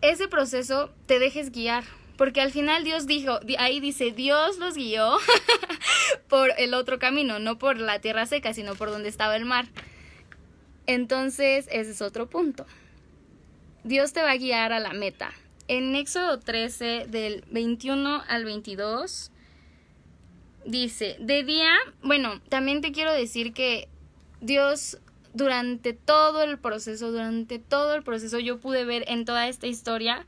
ese 0.00 0.28
proceso 0.28 0.90
te 1.06 1.18
dejes 1.18 1.50
guiar. 1.50 1.84
Porque 2.16 2.40
al 2.40 2.52
final 2.52 2.84
Dios 2.84 3.06
dijo, 3.06 3.40
ahí 3.58 3.80
dice, 3.80 4.12
Dios 4.12 4.58
los 4.58 4.74
guió 4.74 5.16
por 6.28 6.52
el 6.58 6.74
otro 6.74 7.00
camino, 7.00 7.40
no 7.40 7.58
por 7.58 7.76
la 7.78 7.98
tierra 8.00 8.26
seca, 8.26 8.54
sino 8.54 8.76
por 8.76 8.90
donde 8.90 9.08
estaba 9.08 9.34
el 9.34 9.44
mar. 9.44 9.66
Entonces, 10.86 11.66
ese 11.72 11.90
es 11.90 12.02
otro 12.02 12.28
punto. 12.28 12.66
Dios 13.82 14.12
te 14.12 14.22
va 14.22 14.30
a 14.30 14.36
guiar 14.36 14.72
a 14.72 14.78
la 14.78 14.92
meta. 14.92 15.32
En 15.66 15.96
Éxodo 15.96 16.38
13, 16.38 17.06
del 17.08 17.44
21 17.50 18.22
al 18.28 18.44
22, 18.44 19.32
dice, 20.66 21.16
de 21.18 21.42
día, 21.42 21.72
bueno, 22.02 22.40
también 22.48 22.80
te 22.80 22.92
quiero 22.92 23.12
decir 23.12 23.52
que 23.52 23.88
Dios 24.44 24.98
durante 25.32 25.92
todo 25.92 26.42
el 26.42 26.58
proceso, 26.58 27.10
durante 27.10 27.58
todo 27.58 27.94
el 27.94 28.02
proceso, 28.02 28.38
yo 28.38 28.58
pude 28.58 28.84
ver 28.84 29.04
en 29.08 29.24
toda 29.24 29.48
esta 29.48 29.66
historia 29.66 30.26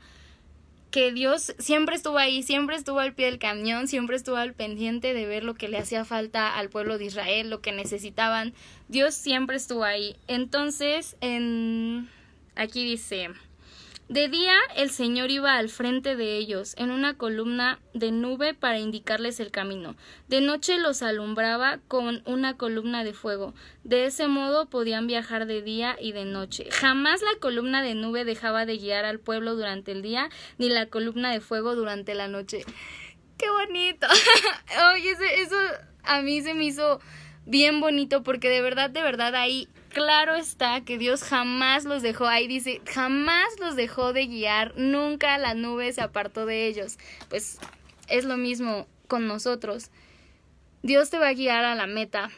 que 0.91 1.11
Dios 1.11 1.53
siempre 1.59 1.95
estuvo 1.95 2.17
ahí, 2.17 2.43
siempre 2.43 2.75
estuvo 2.75 2.99
al 2.99 3.13
pie 3.13 3.27
del 3.27 3.39
cañón, 3.39 3.87
siempre 3.87 4.15
estuvo 4.15 4.37
al 4.37 4.53
pendiente 4.53 5.13
de 5.13 5.25
ver 5.25 5.43
lo 5.43 5.53
que 5.55 5.67
le 5.67 5.77
hacía 5.77 6.05
falta 6.05 6.57
al 6.57 6.69
pueblo 6.69 6.97
de 6.97 7.05
Israel, 7.05 7.49
lo 7.49 7.61
que 7.61 7.71
necesitaban. 7.71 8.53
Dios 8.87 9.13
siempre 9.13 9.57
estuvo 9.57 9.83
ahí. 9.83 10.15
Entonces, 10.27 11.17
en 11.21 12.09
aquí 12.55 12.85
dice, 12.85 13.29
de 14.09 14.29
día 14.29 14.53
el 14.75 14.89
Señor 14.89 15.31
iba 15.31 15.55
al 15.57 15.67
frente 15.67 16.15
de 16.15 16.37
ellos 16.37 16.75
en 16.77 16.91
una 16.91 17.17
columna 17.17 17.79
de 17.93 18.11
nube 18.11 18.53
para 18.53 18.79
indicarles 18.79 19.39
el 19.39 19.51
camino. 19.51 19.95
De 20.29 20.39
noche 20.39 20.77
los 20.77 21.01
alumbraba 21.01 21.79
con 21.87 22.21
una 22.25 22.55
columna 22.55 23.03
de 23.03 23.13
fuego. 23.13 23.53
De 23.83 24.05
ese 24.05 24.27
modo 24.27 24.69
podían 24.69 25.07
viajar 25.07 25.45
de 25.45 25.61
día 25.61 25.97
y 25.99 26.13
de 26.13 26.23
noche. 26.23 26.69
Jamás 26.71 27.21
la 27.21 27.37
columna 27.39 27.81
de 27.81 27.95
nube 27.95 28.23
dejaba 28.23 28.65
de 28.65 28.77
guiar 28.77 29.03
al 29.03 29.19
pueblo 29.19 29.55
durante 29.55 29.91
el 29.91 30.01
día, 30.01 30.29
ni 30.57 30.69
la 30.69 30.85
columna 30.85 31.31
de 31.31 31.41
fuego 31.41 31.75
durante 31.75 32.15
la 32.15 32.29
noche. 32.29 32.63
¡Qué 33.37 33.49
bonito! 33.49 34.07
Oye, 34.93 35.11
eso, 35.11 35.23
eso 35.23 35.57
a 36.03 36.21
mí 36.21 36.41
se 36.41 36.53
me 36.53 36.63
hizo 36.63 37.01
bien 37.45 37.81
bonito 37.81 38.23
porque 38.23 38.49
de 38.49 38.61
verdad, 38.61 38.89
de 38.89 39.01
verdad 39.01 39.35
ahí 39.35 39.67
claro 39.89 40.35
está 40.35 40.81
que 40.81 40.97
Dios 40.97 41.23
jamás 41.23 41.85
los 41.85 42.01
dejó, 42.01 42.27
ahí 42.27 42.47
dice, 42.47 42.81
jamás 42.85 43.47
los 43.59 43.75
dejó 43.75 44.13
de 44.13 44.27
guiar, 44.27 44.73
nunca 44.77 45.37
la 45.37 45.53
nube 45.53 45.91
se 45.93 46.01
apartó 46.01 46.45
de 46.45 46.67
ellos. 46.67 46.97
Pues 47.29 47.59
es 48.07 48.25
lo 48.25 48.37
mismo 48.37 48.87
con 49.07 49.27
nosotros. 49.27 49.89
Dios 50.83 51.09
te 51.09 51.19
va 51.19 51.29
a 51.29 51.33
guiar 51.33 51.65
a 51.65 51.75
la 51.75 51.87
meta. 51.87 52.29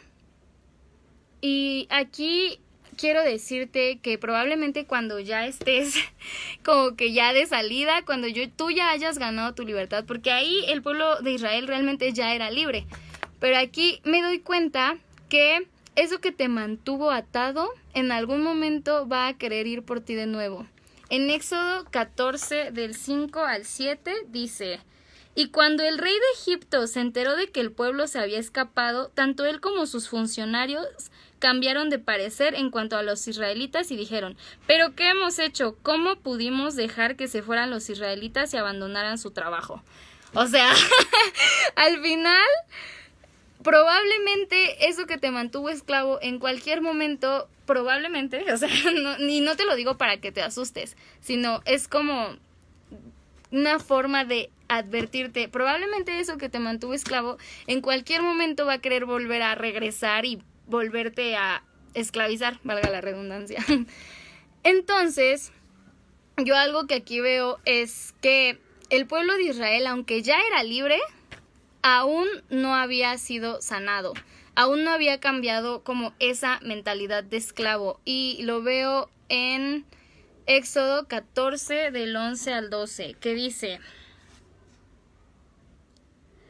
Y 1.42 1.88
aquí 1.90 2.60
quiero 2.98 3.24
decirte 3.24 4.00
que 4.02 4.18
probablemente 4.18 4.86
cuando 4.86 5.20
ya 5.20 5.46
estés 5.46 5.96
como 6.64 6.96
que 6.96 7.14
ya 7.14 7.34
de 7.34 7.46
salida, 7.46 8.04
cuando 8.06 8.28
yo, 8.28 8.50
tú 8.50 8.72
ya 8.72 8.90
hayas 8.90 9.18
ganado 9.18 9.54
tu 9.54 9.64
libertad, 9.64 10.04
porque 10.06 10.32
ahí 10.32 10.64
el 10.68 10.82
pueblo 10.82 11.22
de 11.22 11.32
Israel 11.32 11.68
realmente 11.68 12.12
ya 12.14 12.36
era 12.36 12.52
libre. 12.52 12.86
Pero 13.40 13.58
aquí 13.58 14.02
me 14.04 14.22
doy 14.22 14.40
cuenta 14.40 14.98
que 15.30 15.68
eso 16.00 16.20
que 16.20 16.32
te 16.32 16.48
mantuvo 16.48 17.12
atado, 17.12 17.70
en 17.94 18.12
algún 18.12 18.42
momento 18.42 19.08
va 19.08 19.28
a 19.28 19.38
querer 19.38 19.68
ir 19.68 19.84
por 19.84 20.00
ti 20.00 20.16
de 20.16 20.28
nuevo. 20.28 20.66
En 21.10 21.30
Éxodo 21.30 21.86
14 21.92 22.72
del 22.72 22.96
5 22.96 23.40
al 23.42 23.66
7 23.66 24.14
dice, 24.28 24.80
y 25.36 25.50
cuando 25.50 25.84
el 25.84 25.98
rey 25.98 26.14
de 26.14 26.40
Egipto 26.42 26.88
se 26.88 27.02
enteró 27.02 27.36
de 27.36 27.52
que 27.52 27.60
el 27.60 27.72
pueblo 27.72 28.08
se 28.08 28.20
había 28.20 28.40
escapado, 28.40 29.10
tanto 29.10 29.46
él 29.46 29.60
como 29.60 29.86
sus 29.88 30.08
funcionarios 30.08 30.86
cambiaron 31.40 31.90
de 31.90 32.00
parecer 32.00 32.56
en 32.56 32.72
cuanto 32.72 32.98
a 32.98 33.04
los 33.04 33.28
israelitas 33.28 33.92
y 33.92 33.96
dijeron 33.96 34.38
¿Pero 34.68 34.96
qué 34.96 35.10
hemos 35.10 35.40
hecho? 35.40 35.78
¿Cómo 35.82 36.18
pudimos 36.18 36.76
dejar 36.76 37.16
que 37.16 37.28
se 37.28 37.42
fueran 37.42 37.70
los 37.70 37.90
israelitas 37.90 38.54
y 38.54 38.58
abandonaran 38.58 39.18
su 39.18 39.32
trabajo? 39.32 39.84
O 40.34 40.46
sea, 40.46 40.72
al 41.76 42.02
final 42.02 42.48
probablemente 43.64 44.88
eso 44.88 45.06
que 45.06 45.18
te 45.18 45.32
mantuvo 45.32 45.70
esclavo 45.70 46.20
en 46.22 46.40
cualquier 46.40 46.82
momento, 46.82 47.50
probablemente, 47.66 48.44
o 48.54 48.58
sea, 48.58 48.70
no, 48.94 49.18
ni 49.18 49.42
no 49.42 49.56
te 49.56 49.66
lo 49.66 49.76
digo 49.76 49.98
para 49.98 50.18
que 50.18 50.32
te 50.32 50.42
asustes, 50.42 50.96
sino 51.20 51.62
es 51.66 51.88
como 51.88 52.38
una 53.52 53.80
forma 53.80 54.26
de 54.26 54.50
advertirte, 54.68 55.50
probablemente 55.50 56.20
eso 56.20 56.38
que 56.38 56.50
te 56.50 56.60
mantuvo 56.60 56.94
esclavo 56.94 57.38
en 57.66 57.82
cualquier 57.82 58.22
momento 58.22 58.68
va 58.68 58.74
a 58.74 58.82
querer 58.82 59.06
volver 59.06 59.42
a 59.42 59.56
regresar 59.56 60.26
y 60.26 60.40
volverte 60.68 61.36
a 61.36 61.64
esclavizar, 61.96 62.60
valga 62.64 62.90
la 62.90 63.02
redundancia. 63.02 63.66
Entonces, 64.64 65.52
yo 66.38 66.56
algo 66.56 66.86
que 66.86 66.96
aquí 66.96 67.20
veo 67.20 67.58
es 67.66 68.14
que 68.22 68.60
el 68.92 69.08
pueblo 69.08 69.36
de 69.36 69.44
Israel, 69.44 69.88
aunque 69.88 70.22
ya 70.22 70.38
era 70.48 70.64
libre, 70.64 71.00
aún 71.82 72.28
no 72.50 72.76
había 72.76 73.18
sido 73.18 73.62
sanado, 73.62 74.14
aún 74.56 74.84
no 74.84 74.92
había 74.92 75.20
cambiado 75.20 75.84
como 75.84 76.14
esa 76.20 76.60
mentalidad 76.62 77.24
de 77.24 77.38
esclavo 77.38 78.00
y 78.06 78.42
lo 78.44 78.62
veo 78.62 79.10
en 79.30 79.86
Éxodo 80.46 81.08
14 81.08 81.92
del 81.92 82.16
11 82.16 82.54
al 82.54 82.70
12 82.70 83.16
que 83.20 83.36
dice 83.36 83.80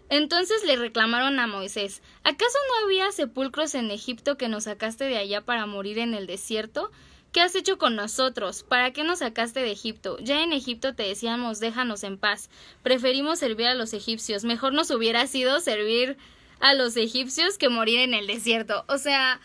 entonces 0.09 0.63
le 0.63 0.77
reclamaron 0.77 1.38
a 1.38 1.48
Moisés 1.48 2.01
¿Acaso 2.24 2.57
no 2.69 2.86
había 2.86 3.12
sepulcros 3.12 3.75
en 3.75 3.91
Egipto 3.91 4.38
que 4.38 4.48
nos 4.48 4.63
sacaste 4.63 5.03
de 5.03 5.17
allá 5.17 5.41
para 5.41 5.65
morir 5.65 6.00
en 6.00 6.13
el 6.13 6.27
desierto? 6.27 6.91
¿Qué 7.31 7.41
has 7.41 7.53
hecho 7.55 7.77
con 7.77 7.95
nosotros? 7.95 8.63
¿Para 8.63 8.91
qué 8.91 9.03
nos 9.03 9.19
sacaste 9.19 9.59
de 9.59 9.71
Egipto? 9.71 10.17
Ya 10.19 10.41
en 10.41 10.51
Egipto 10.51 10.95
te 10.95 11.03
decíamos 11.03 11.59
déjanos 11.59 12.03
en 12.03 12.17
paz. 12.17 12.50
Preferimos 12.81 13.38
servir 13.38 13.67
a 13.67 13.75
los 13.75 13.93
egipcios. 13.93 14.45
Mejor 14.45 14.74
nos 14.74 14.89
hubiera 14.89 15.27
sido 15.27 15.59
servir 15.59 16.17
a 16.59 16.74
los 16.74 16.98
egipcios 16.98 17.59
que 17.59 17.69
morir 17.69 18.00
en 18.00 18.15
el 18.15 18.25
desierto. 18.25 18.83
O 18.88 18.98
sea, 18.98 19.39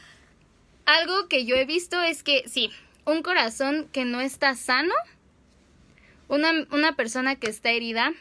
algo 0.86 1.28
que 1.28 1.44
yo 1.44 1.56
he 1.56 1.66
visto 1.66 2.00
es 2.02 2.22
que 2.22 2.48
sí, 2.48 2.70
un 3.04 3.22
corazón 3.22 3.88
que 3.92 4.06
no 4.06 4.22
está 4.22 4.54
sano, 4.54 4.94
una, 6.28 6.66
una 6.70 6.96
persona 6.96 7.36
que 7.36 7.48
está 7.48 7.70
herida 7.70 8.12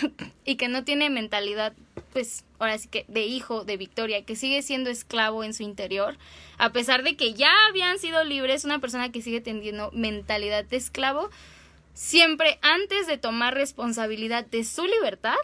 y 0.46 0.56
que 0.56 0.68
no 0.68 0.84
tiene 0.84 1.10
mentalidad 1.10 1.74
pues 2.12 2.44
ahora 2.58 2.76
sí 2.78 2.88
que 2.88 3.04
de 3.08 3.22
hijo 3.22 3.64
de 3.64 3.76
Victoria, 3.76 4.24
que 4.24 4.36
sigue 4.36 4.62
siendo 4.62 4.90
esclavo 4.90 5.44
en 5.44 5.54
su 5.54 5.62
interior, 5.62 6.16
a 6.58 6.72
pesar 6.72 7.02
de 7.02 7.16
que 7.16 7.34
ya 7.34 7.52
habían 7.68 7.98
sido 7.98 8.22
libres, 8.24 8.64
una 8.64 8.78
persona 8.78 9.10
que 9.12 9.22
sigue 9.22 9.40
teniendo 9.40 9.90
mentalidad 9.92 10.64
de 10.64 10.76
esclavo, 10.76 11.30
siempre 11.94 12.58
antes 12.62 13.06
de 13.06 13.18
tomar 13.18 13.54
responsabilidad 13.54 14.44
de 14.46 14.64
su 14.64 14.86
libertad, 14.86 15.36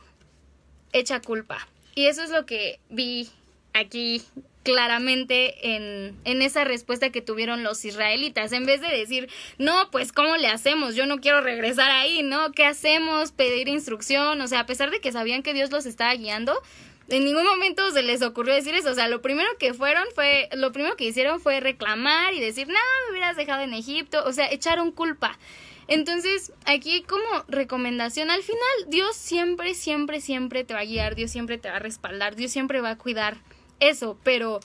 echa 0.92 1.20
culpa. 1.20 1.66
Y 1.94 2.06
eso 2.06 2.22
es 2.22 2.30
lo 2.30 2.46
que 2.46 2.80
vi 2.90 3.28
aquí 3.72 4.22
claramente 4.66 5.76
en, 5.76 6.16
en, 6.24 6.42
esa 6.42 6.64
respuesta 6.64 7.10
que 7.10 7.22
tuvieron 7.22 7.62
los 7.62 7.84
israelitas. 7.84 8.50
En 8.50 8.66
vez 8.66 8.80
de 8.80 8.88
decir, 8.88 9.30
no, 9.58 9.92
pues 9.92 10.10
¿cómo 10.10 10.36
le 10.36 10.48
hacemos? 10.48 10.96
Yo 10.96 11.06
no 11.06 11.20
quiero 11.20 11.40
regresar 11.40 11.92
ahí, 11.92 12.24
¿no? 12.24 12.50
¿Qué 12.50 12.66
hacemos? 12.66 13.30
Pedir 13.30 13.68
instrucción. 13.68 14.40
O 14.40 14.48
sea, 14.48 14.60
a 14.60 14.66
pesar 14.66 14.90
de 14.90 15.00
que 15.00 15.12
sabían 15.12 15.44
que 15.44 15.54
Dios 15.54 15.70
los 15.70 15.86
estaba 15.86 16.12
guiando, 16.14 16.60
en 17.08 17.24
ningún 17.24 17.44
momento 17.44 17.88
se 17.92 18.02
les 18.02 18.22
ocurrió 18.22 18.56
decir 18.56 18.74
eso. 18.74 18.90
O 18.90 18.94
sea, 18.94 19.06
lo 19.06 19.22
primero 19.22 19.48
que 19.60 19.72
fueron 19.72 20.04
fue, 20.16 20.48
lo 20.52 20.72
primero 20.72 20.96
que 20.96 21.04
hicieron 21.04 21.40
fue 21.40 21.60
reclamar 21.60 22.34
y 22.34 22.40
decir, 22.40 22.66
no, 22.66 22.74
me 22.74 23.12
hubieras 23.12 23.36
dejado 23.36 23.62
en 23.62 23.72
Egipto. 23.72 24.24
O 24.26 24.32
sea, 24.32 24.50
echaron 24.50 24.90
culpa. 24.90 25.38
Entonces, 25.86 26.52
aquí 26.64 27.02
como 27.02 27.44
recomendación, 27.46 28.32
al 28.32 28.42
final 28.42 28.58
Dios 28.88 29.14
siempre, 29.14 29.74
siempre, 29.74 30.20
siempre 30.20 30.64
te 30.64 30.74
va 30.74 30.80
a 30.80 30.84
guiar, 30.84 31.14
Dios 31.14 31.30
siempre 31.30 31.58
te 31.58 31.70
va 31.70 31.76
a 31.76 31.78
respaldar, 31.78 32.34
Dios 32.34 32.50
siempre 32.50 32.80
va 32.80 32.90
a 32.90 32.98
cuidar 32.98 33.38
eso, 33.80 34.18
pero 34.22 34.60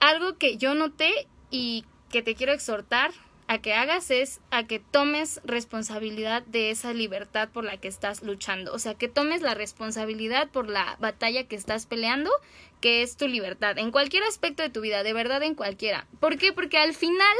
algo 0.00 0.36
que 0.36 0.56
yo 0.56 0.74
noté 0.74 1.26
y 1.50 1.84
que 2.10 2.22
te 2.22 2.34
quiero 2.34 2.52
exhortar 2.52 3.12
a 3.48 3.58
que 3.58 3.74
hagas 3.74 4.10
es 4.10 4.40
a 4.50 4.66
que 4.66 4.78
tomes 4.78 5.40
responsabilidad 5.44 6.42
de 6.44 6.70
esa 6.70 6.94
libertad 6.94 7.50
por 7.50 7.64
la 7.64 7.76
que 7.76 7.88
estás 7.88 8.22
luchando, 8.22 8.72
o 8.72 8.78
sea, 8.78 8.94
que 8.94 9.08
tomes 9.08 9.42
la 9.42 9.54
responsabilidad 9.54 10.48
por 10.48 10.68
la 10.68 10.96
batalla 11.00 11.44
que 11.44 11.56
estás 11.56 11.86
peleando, 11.86 12.30
que 12.80 13.02
es 13.02 13.16
tu 13.16 13.28
libertad, 13.28 13.78
en 13.78 13.90
cualquier 13.90 14.22
aspecto 14.24 14.62
de 14.62 14.70
tu 14.70 14.80
vida, 14.80 15.02
de 15.02 15.12
verdad 15.12 15.42
en 15.42 15.54
cualquiera. 15.54 16.06
¿Por 16.18 16.38
qué? 16.38 16.52
Porque 16.52 16.78
al 16.78 16.94
final, 16.94 17.36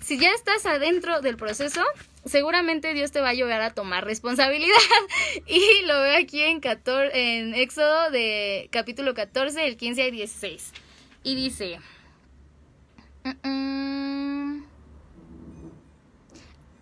si 0.00 0.18
ya 0.18 0.30
estás 0.32 0.66
adentro 0.66 1.20
del 1.20 1.36
proceso, 1.36 1.84
seguramente 2.28 2.94
Dios 2.94 3.12
te 3.12 3.20
va 3.20 3.28
a 3.28 3.30
ayudar 3.30 3.60
a 3.60 3.74
tomar 3.74 4.04
responsabilidad. 4.04 4.76
y 5.46 5.82
lo 5.86 6.00
veo 6.00 6.18
aquí 6.18 6.42
en, 6.42 6.60
en 7.12 7.54
Éxodo 7.54 8.10
de 8.10 8.68
capítulo 8.70 9.14
14, 9.14 9.66
el 9.66 9.76
15 9.76 10.08
y 10.08 10.10
16. 10.10 10.72
Y 11.24 11.34
dice... 11.34 11.78
Mm, 13.24 13.48
mm, 13.48 14.28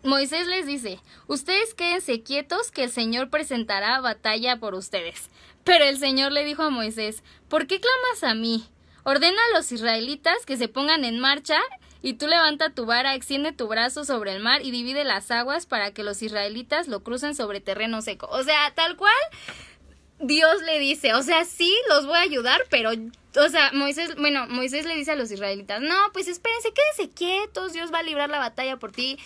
Moisés 0.07 0.47
les 0.47 0.67
dice, 0.67 1.01
ustedes 1.27 1.75
quédense 1.75 2.23
quietos 2.23 2.71
que 2.71 2.85
el 2.85 2.91
Señor 2.91 3.29
presentará 3.29 4.01
batalla 4.01 4.57
por 4.59 4.75
ustedes. 4.75 5.31
Pero 5.65 5.85
el 5.85 5.99
Señor 5.99 6.31
le 6.31 6.45
dijo 6.45 6.63
a 6.63 6.71
Moisés, 6.71 7.25
¿por 7.49 7.67
qué 7.67 7.81
clamas 7.81 8.23
a 8.23 8.35
mí? 8.35 8.69
Ordena 9.03 9.41
a 9.51 9.57
los 9.57 9.73
israelitas 9.73 10.47
que 10.47 10.57
se 10.57 10.69
pongan 10.69 11.05
en 11.05 11.19
marcha 11.19 11.59
y 12.03 12.15
tú 12.15 12.27
levanta 12.27 12.71
tu 12.71 12.87
vara, 12.87 13.15
extiende 13.15 13.53
tu 13.53 13.69
brazo 13.69 14.05
sobre 14.05 14.33
el 14.33 14.41
mar 14.41 14.63
y 14.65 14.71
divide 14.71 15.05
las 15.05 15.31
aguas 15.31 15.67
para 15.67 15.93
que 15.93 16.03
los 16.03 16.23
israelitas 16.23 16.89
lo 16.89 17.03
crucen 17.03 17.35
sobre 17.35 17.61
terreno 17.61 18.03
seco. 18.03 18.29
O 18.31 18.43
sea, 18.43 18.73
tal 18.75 18.97
cual 18.97 19.13
Dios 20.19 20.63
le 20.63 20.79
dice, 20.79 21.15
o 21.15 21.23
sea, 21.23 21.45
sí, 21.45 21.75
los 21.89 22.07
voy 22.07 22.19
a 22.19 22.23
ayudar, 22.23 22.63
pero, 22.71 22.91
o 22.91 23.49
sea, 23.49 23.71
Moisés, 23.73 24.17
bueno, 24.17 24.47
Moisés 24.49 24.87
le 24.87 24.95
dice 24.95 25.13
a 25.13 25.17
los 25.17 25.31
israelitas, 25.31 25.81
no, 25.81 25.97
pues 26.13 26.29
espérense, 26.29 26.73
quédense 26.73 27.15
quietos, 27.15 27.73
Dios 27.73 27.93
va 27.93 27.99
a 27.99 28.03
librar 28.03 28.31
la 28.31 28.39
batalla 28.39 28.79
por 28.79 28.93
ti. 28.93 29.19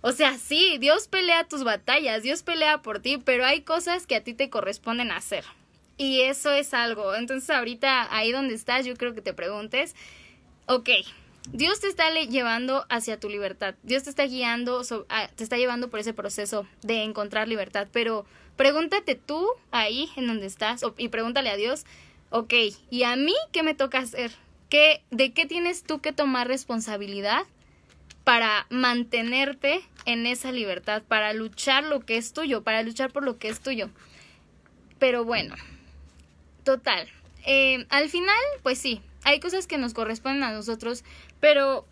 O 0.00 0.12
sea, 0.12 0.38
sí, 0.38 0.78
Dios 0.78 1.08
pelea 1.08 1.44
tus 1.44 1.64
batallas, 1.64 2.22
Dios 2.22 2.42
pelea 2.42 2.82
por 2.82 3.00
ti, 3.00 3.18
pero 3.18 3.44
hay 3.44 3.62
cosas 3.62 4.06
que 4.06 4.16
a 4.16 4.22
ti 4.22 4.32
te 4.32 4.48
corresponden 4.48 5.10
hacer. 5.10 5.44
Y 5.96 6.20
eso 6.20 6.52
es 6.52 6.72
algo. 6.72 7.14
Entonces 7.16 7.50
ahorita 7.50 8.14
ahí 8.14 8.30
donde 8.30 8.54
estás, 8.54 8.86
yo 8.86 8.94
creo 8.96 9.14
que 9.14 9.20
te 9.20 9.34
preguntes, 9.34 9.96
ok, 10.66 10.88
Dios 11.52 11.80
te 11.80 11.88
está 11.88 12.10
llevando 12.10 12.84
hacia 12.88 13.18
tu 13.18 13.28
libertad, 13.28 13.74
Dios 13.82 14.04
te 14.04 14.10
está 14.10 14.24
guiando, 14.24 14.82
te 15.36 15.44
está 15.44 15.56
llevando 15.56 15.88
por 15.88 16.00
ese 16.00 16.12
proceso 16.12 16.66
de 16.82 17.02
encontrar 17.02 17.48
libertad, 17.48 17.88
pero 17.92 18.26
pregúntate 18.56 19.14
tú 19.14 19.46
ahí 19.70 20.10
en 20.16 20.26
donde 20.26 20.46
estás 20.46 20.82
y 20.96 21.08
pregúntale 21.08 21.50
a 21.50 21.56
Dios, 21.56 21.84
ok, 22.30 22.52
¿y 22.90 23.02
a 23.04 23.16
mí 23.16 23.34
qué 23.52 23.62
me 23.62 23.74
toca 23.74 23.98
hacer? 23.98 24.32
¿Qué, 24.68 25.02
¿De 25.10 25.32
qué 25.32 25.46
tienes 25.46 25.82
tú 25.82 26.00
que 26.00 26.12
tomar 26.12 26.46
responsabilidad 26.46 27.44
para 28.28 28.66
mantenerte 28.68 29.80
en 30.04 30.26
esa 30.26 30.52
libertad, 30.52 31.02
para 31.08 31.32
luchar 31.32 31.84
lo 31.84 32.00
que 32.00 32.18
es 32.18 32.34
tuyo, 32.34 32.62
para 32.62 32.82
luchar 32.82 33.10
por 33.10 33.24
lo 33.24 33.38
que 33.38 33.48
es 33.48 33.60
tuyo. 33.60 33.88
Pero 34.98 35.24
bueno, 35.24 35.54
total. 36.62 37.08
Eh, 37.46 37.86
al 37.88 38.10
final, 38.10 38.36
pues 38.62 38.78
sí, 38.78 39.00
hay 39.24 39.40
cosas 39.40 39.66
que 39.66 39.78
nos 39.78 39.94
corresponden 39.94 40.42
a 40.42 40.52
nosotros, 40.52 41.04
pero 41.40 41.86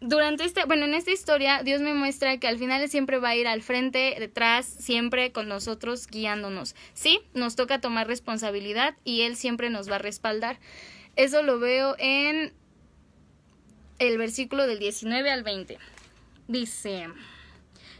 durante 0.00 0.44
este, 0.44 0.64
bueno, 0.64 0.84
en 0.84 0.94
esta 0.94 1.10
historia, 1.10 1.62
Dios 1.62 1.80
me 1.80 1.92
muestra 1.92 2.38
que 2.38 2.46
al 2.46 2.58
final 2.58 2.88
siempre 2.88 3.18
va 3.18 3.30
a 3.30 3.36
ir 3.36 3.48
al 3.48 3.62
frente, 3.62 4.16
detrás, 4.18 4.66
siempre 4.66 5.32
con 5.32 5.48
nosotros, 5.48 6.06
guiándonos. 6.06 6.74
Sí, 6.94 7.20
nos 7.34 7.56
toca 7.56 7.80
tomar 7.80 8.06
responsabilidad 8.06 8.96
y 9.04 9.22
Él 9.22 9.36
siempre 9.36 9.70
nos 9.70 9.90
va 9.90 9.96
a 9.96 10.00
respaldar. 10.00 10.58
Eso 11.16 11.42
lo 11.42 11.58
veo 11.58 11.96
en 11.98 12.52
el 13.98 14.18
versículo 14.18 14.66
del 14.66 14.78
19 14.78 15.30
al 15.30 15.42
20. 15.42 15.78
Dice, 16.46 17.08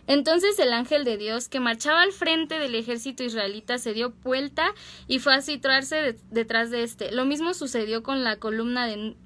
entonces 0.06 0.58
el 0.58 0.72
ángel 0.72 1.04
de 1.04 1.18
Dios 1.18 1.48
que 1.48 1.60
marchaba 1.60 2.02
al 2.02 2.12
frente 2.12 2.58
del 2.58 2.74
ejército 2.74 3.24
israelita 3.24 3.76
se 3.78 3.92
dio 3.92 4.10
vuelta 4.22 4.72
y 5.06 5.18
fue 5.18 5.34
a 5.34 5.42
situarse 5.42 6.16
detrás 6.30 6.70
de 6.70 6.82
este. 6.82 7.12
Lo 7.12 7.24
mismo 7.24 7.52
sucedió 7.52 8.02
con 8.02 8.24
la 8.24 8.36
columna 8.36 8.86
de 8.86 9.16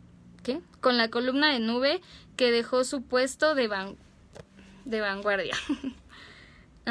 ¿qué? 0.42 0.60
Con 0.80 0.96
la 0.96 1.08
columna 1.08 1.52
de 1.52 1.60
nube 1.60 2.00
que 2.36 2.50
dejó 2.50 2.84
su 2.84 3.02
puesto 3.02 3.54
de 3.54 3.96
de 4.84 5.00
vanguardia. 5.00 5.56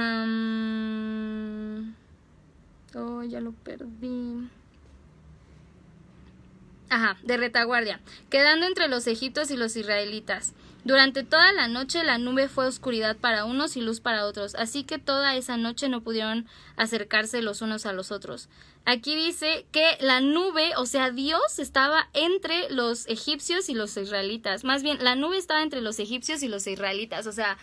oh, 2.95 3.23
ya 3.23 3.41
lo 3.41 3.51
perdí. 3.51 4.49
Ajá, 6.89 7.17
de 7.23 7.37
retaguardia, 7.37 8.01
quedando 8.29 8.65
entre 8.65 8.87
los 8.89 9.07
egipcios 9.07 9.49
y 9.51 9.57
los 9.57 9.75
israelitas. 9.77 10.53
Durante 10.83 11.23
toda 11.23 11.53
la 11.53 11.67
noche 11.67 12.03
la 12.03 12.17
nube 12.17 12.47
fue 12.47 12.65
oscuridad 12.65 13.15
para 13.15 13.45
unos 13.45 13.77
y 13.77 13.81
luz 13.81 13.99
para 13.99 14.25
otros, 14.25 14.55
así 14.55 14.83
que 14.83 14.97
toda 14.97 15.35
esa 15.35 15.55
noche 15.55 15.89
no 15.89 16.01
pudieron 16.01 16.47
acercarse 16.75 17.43
los 17.43 17.61
unos 17.61 17.85
a 17.85 17.93
los 17.93 18.11
otros. 18.11 18.49
Aquí 18.83 19.15
dice 19.15 19.67
que 19.71 19.97
la 19.99 20.21
nube, 20.21 20.71
o 20.75 20.87
sea, 20.87 21.11
Dios 21.11 21.59
estaba 21.59 22.09
entre 22.13 22.67
los 22.71 23.05
egipcios 23.07 23.69
y 23.69 23.75
los 23.75 23.95
israelitas. 23.95 24.63
Más 24.63 24.81
bien, 24.81 25.03
la 25.03 25.15
nube 25.15 25.37
estaba 25.37 25.61
entre 25.61 25.81
los 25.81 25.99
egipcios 25.99 26.41
y 26.41 26.47
los 26.47 26.65
israelitas. 26.65 27.27
O 27.27 27.31
sea, 27.31 27.59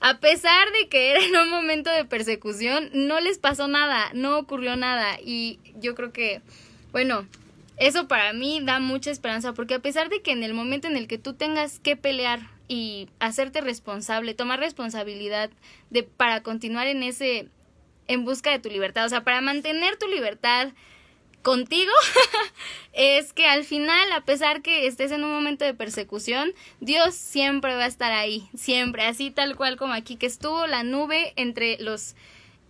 a 0.00 0.18
pesar 0.20 0.70
de 0.72 0.88
que 0.90 1.12
era 1.12 1.24
en 1.24 1.36
un 1.36 1.50
momento 1.50 1.90
de 1.90 2.04
persecución, 2.04 2.90
no 2.92 3.18
les 3.20 3.38
pasó 3.38 3.66
nada, 3.66 4.10
no 4.12 4.38
ocurrió 4.38 4.76
nada. 4.76 5.18
Y 5.24 5.58
yo 5.80 5.94
creo 5.94 6.12
que, 6.12 6.42
bueno, 6.92 7.26
eso 7.78 8.08
para 8.08 8.32
mí 8.32 8.60
da 8.62 8.80
mucha 8.80 9.10
esperanza 9.10 9.52
porque 9.52 9.74
a 9.74 9.78
pesar 9.80 10.08
de 10.08 10.22
que 10.22 10.32
en 10.32 10.42
el 10.42 10.54
momento 10.54 10.88
en 10.88 10.96
el 10.96 11.06
que 11.06 11.18
tú 11.18 11.34
tengas 11.34 11.78
que 11.78 11.96
pelear 11.96 12.40
y 12.66 13.08
hacerte 13.18 13.60
responsable, 13.60 14.34
tomar 14.34 14.60
responsabilidad 14.60 15.50
de 15.90 16.02
para 16.02 16.42
continuar 16.42 16.86
en 16.86 17.02
ese 17.02 17.48
en 18.08 18.24
busca 18.24 18.50
de 18.50 18.58
tu 18.58 18.70
libertad, 18.70 19.04
o 19.04 19.08
sea, 19.08 19.22
para 19.22 19.40
mantener 19.40 19.96
tu 19.96 20.08
libertad 20.08 20.70
contigo 21.42 21.92
es 22.92 23.32
que 23.32 23.46
al 23.46 23.64
final, 23.64 24.12
a 24.12 24.24
pesar 24.24 24.62
que 24.62 24.86
estés 24.86 25.12
en 25.12 25.24
un 25.24 25.32
momento 25.32 25.64
de 25.64 25.74
persecución, 25.74 26.52
Dios 26.80 27.14
siempre 27.14 27.74
va 27.74 27.84
a 27.84 27.88
estar 27.88 28.12
ahí, 28.12 28.48
siempre, 28.56 29.04
así 29.04 29.30
tal 29.30 29.56
cual 29.56 29.76
como 29.76 29.92
aquí 29.92 30.16
que 30.16 30.26
estuvo 30.26 30.66
la 30.66 30.82
nube 30.82 31.32
entre 31.36 31.78
los 31.78 32.16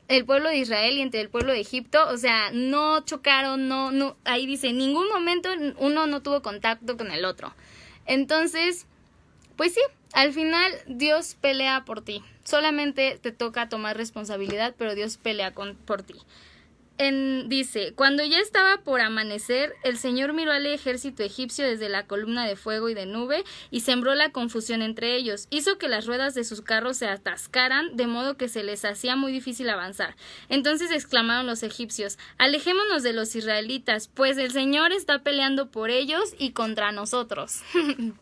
el 0.08 0.24
pueblo 0.24 0.48
de 0.48 0.56
Israel 0.56 0.96
y 0.96 1.02
entre 1.02 1.20
el 1.20 1.28
pueblo 1.28 1.52
de 1.52 1.60
Egipto, 1.60 2.06
o 2.08 2.16
sea, 2.16 2.50
no 2.52 3.04
chocaron, 3.04 3.68
no, 3.68 3.92
no, 3.92 4.16
ahí 4.24 4.46
dice, 4.46 4.68
en 4.68 4.78
ningún 4.78 5.08
momento 5.08 5.50
uno 5.78 6.06
no 6.06 6.22
tuvo 6.22 6.42
contacto 6.42 6.96
con 6.96 7.10
el 7.10 7.24
otro. 7.24 7.54
Entonces, 8.06 8.86
pues 9.56 9.74
sí, 9.74 9.80
al 10.14 10.32
final 10.32 10.72
Dios 10.86 11.36
pelea 11.40 11.84
por 11.84 12.00
ti. 12.00 12.22
Solamente 12.42 13.18
te 13.20 13.32
toca 13.32 13.68
tomar 13.68 13.96
responsabilidad, 13.96 14.74
pero 14.78 14.94
Dios 14.94 15.18
pelea 15.18 15.52
con, 15.52 15.76
por 15.76 16.02
ti 16.02 16.14
dice, 16.98 17.92
cuando 17.94 18.24
ya 18.24 18.40
estaba 18.40 18.78
por 18.78 19.00
amanecer, 19.00 19.72
el 19.84 19.98
Señor 19.98 20.32
miró 20.32 20.50
al 20.50 20.66
ejército 20.66 21.22
egipcio 21.22 21.64
desde 21.64 21.88
la 21.88 22.06
columna 22.06 22.44
de 22.46 22.56
fuego 22.56 22.88
y 22.88 22.94
de 22.94 23.06
nube 23.06 23.44
y 23.70 23.80
sembró 23.80 24.16
la 24.16 24.30
confusión 24.30 24.82
entre 24.82 25.14
ellos. 25.14 25.46
Hizo 25.50 25.78
que 25.78 25.88
las 25.88 26.06
ruedas 26.06 26.34
de 26.34 26.42
sus 26.42 26.60
carros 26.60 26.96
se 26.96 27.06
atascaran, 27.06 27.96
de 27.96 28.08
modo 28.08 28.36
que 28.36 28.48
se 28.48 28.64
les 28.64 28.84
hacía 28.84 29.14
muy 29.14 29.30
difícil 29.30 29.70
avanzar. 29.70 30.16
Entonces 30.48 30.90
exclamaron 30.90 31.46
los 31.46 31.62
egipcios, 31.62 32.18
alejémonos 32.36 33.04
de 33.04 33.12
los 33.12 33.36
israelitas, 33.36 34.08
pues 34.08 34.36
el 34.36 34.50
Señor 34.50 34.92
está 34.92 35.22
peleando 35.22 35.70
por 35.70 35.90
ellos 35.90 36.34
y 36.36 36.50
contra 36.50 36.90
nosotros. 36.90 37.62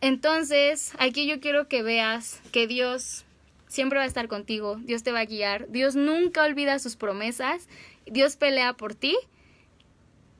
Entonces, 0.00 0.92
aquí 0.98 1.26
yo 1.26 1.40
quiero 1.40 1.66
que 1.66 1.82
veas 1.82 2.42
que 2.52 2.66
Dios 2.66 3.24
siempre 3.68 3.98
va 3.98 4.04
a 4.04 4.08
estar 4.08 4.28
contigo, 4.28 4.76
Dios 4.82 5.02
te 5.02 5.12
va 5.12 5.20
a 5.20 5.24
guiar, 5.24 5.68
Dios 5.68 5.96
nunca 5.96 6.44
olvida 6.44 6.78
sus 6.78 6.96
promesas, 6.96 7.68
Dios 8.06 8.36
pelea 8.36 8.74
por 8.74 8.94
ti, 8.94 9.16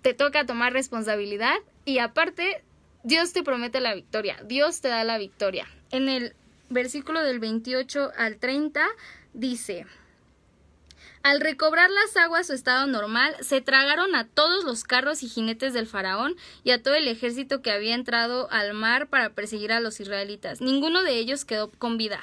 te 0.02 0.14
toca 0.14 0.46
tomar 0.46 0.72
responsabilidad 0.72 1.56
y 1.84 1.98
aparte 1.98 2.62
Dios 3.02 3.32
te 3.32 3.42
promete 3.42 3.80
la 3.80 3.94
victoria, 3.94 4.40
Dios 4.44 4.80
te 4.80 4.88
da 4.88 5.04
la 5.04 5.18
victoria. 5.18 5.66
En 5.90 6.08
el 6.08 6.34
versículo 6.70 7.22
del 7.22 7.38
28 7.38 8.12
al 8.16 8.36
30 8.38 8.86
dice, 9.32 9.86
al 11.24 11.40
recobrar 11.40 11.88
las 11.90 12.18
aguas 12.18 12.48
su 12.48 12.52
estado 12.52 12.86
normal, 12.86 13.34
se 13.40 13.62
tragaron 13.62 14.14
a 14.14 14.26
todos 14.26 14.62
los 14.64 14.84
carros 14.84 15.22
y 15.22 15.28
jinetes 15.28 15.72
del 15.72 15.86
faraón 15.86 16.36
y 16.64 16.70
a 16.70 16.82
todo 16.82 16.94
el 16.94 17.08
ejército 17.08 17.62
que 17.62 17.70
había 17.70 17.94
entrado 17.94 18.46
al 18.50 18.74
mar 18.74 19.06
para 19.08 19.30
perseguir 19.30 19.72
a 19.72 19.80
los 19.80 20.00
israelitas. 20.00 20.60
Ninguno 20.60 21.02
de 21.02 21.16
ellos 21.16 21.46
quedó 21.46 21.70
con 21.70 21.96
vida. 21.96 22.20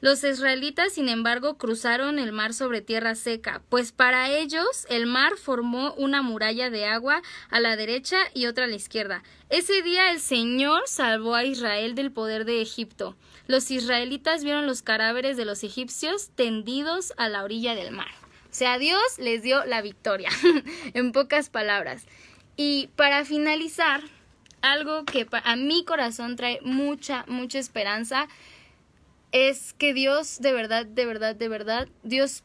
Los 0.00 0.22
israelitas, 0.22 0.92
sin 0.92 1.08
embargo, 1.08 1.58
cruzaron 1.58 2.20
el 2.20 2.30
mar 2.30 2.54
sobre 2.54 2.80
tierra 2.80 3.16
seca, 3.16 3.62
pues 3.68 3.90
para 3.90 4.30
ellos 4.30 4.86
el 4.88 5.06
mar 5.06 5.36
formó 5.36 5.92
una 5.94 6.22
muralla 6.22 6.70
de 6.70 6.86
agua 6.86 7.20
a 7.50 7.58
la 7.58 7.74
derecha 7.74 8.18
y 8.32 8.46
otra 8.46 8.64
a 8.64 8.68
la 8.68 8.76
izquierda. 8.76 9.24
Ese 9.50 9.82
día 9.82 10.12
el 10.12 10.20
Señor 10.20 10.82
salvó 10.86 11.34
a 11.34 11.44
Israel 11.44 11.96
del 11.96 12.12
poder 12.12 12.44
de 12.44 12.62
Egipto. 12.62 13.16
Los 13.48 13.72
israelitas 13.72 14.44
vieron 14.44 14.68
los 14.68 14.82
cadáveres 14.82 15.36
de 15.36 15.44
los 15.44 15.64
egipcios 15.64 16.30
tendidos 16.30 17.12
a 17.16 17.28
la 17.28 17.42
orilla 17.42 17.74
del 17.74 17.90
mar. 17.90 18.10
O 18.44 18.54
sea, 18.54 18.78
Dios 18.78 19.02
les 19.18 19.42
dio 19.42 19.64
la 19.64 19.82
victoria, 19.82 20.30
en 20.94 21.10
pocas 21.10 21.50
palabras. 21.50 22.06
Y 22.56 22.88
para 22.94 23.24
finalizar, 23.24 24.02
algo 24.60 25.04
que 25.04 25.26
a 25.30 25.56
mi 25.56 25.84
corazón 25.84 26.36
trae 26.36 26.60
mucha, 26.62 27.24
mucha 27.28 27.58
esperanza 27.58 28.28
es 29.32 29.74
que 29.74 29.94
Dios 29.94 30.38
de 30.40 30.52
verdad, 30.52 30.86
de 30.86 31.06
verdad, 31.06 31.34
de 31.34 31.48
verdad, 31.48 31.88
Dios 32.02 32.42